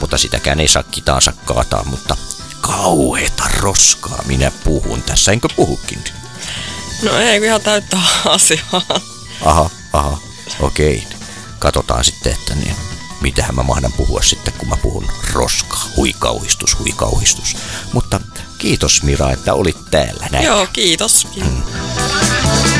mutta 0.00 0.18
sitäkään 0.18 0.60
ei 0.60 0.68
saa 0.68 0.82
kitaansa 0.82 1.32
kaataa. 1.44 1.84
Mutta 1.84 2.16
kauheeta 2.60 3.44
roskaa 3.60 4.22
minä 4.26 4.52
puhun 4.64 5.02
tässä, 5.02 5.32
enkö 5.32 5.48
puhukin? 5.56 6.04
No 7.02 7.18
ei, 7.18 7.44
ihan 7.44 7.60
täyttää 7.60 8.02
asiaa. 8.24 8.82
Aha, 9.42 9.70
aha, 9.92 10.18
okei. 10.60 11.06
Katsotaan 11.58 12.04
sitten, 12.04 12.32
että 12.32 12.54
niin, 12.54 12.76
mitähän 13.20 13.54
mä 13.54 13.62
mahdan 13.62 13.92
puhua 13.92 14.22
sitten, 14.22 14.52
kun 14.58 14.68
mä 14.68 14.76
puhun 14.82 15.06
roskaa. 15.32 15.84
Hui 15.96 16.12
kauhistus, 16.18 16.78
hui 16.78 16.92
kauhistus. 16.96 17.56
Mutta 17.92 18.20
kiitos 18.58 19.02
Mira, 19.02 19.30
että 19.30 19.54
olit 19.54 19.90
täällä 19.90 20.28
näin. 20.32 20.44
Joo, 20.44 20.66
kiitos. 20.72 21.26
kiitos. 21.34 22.77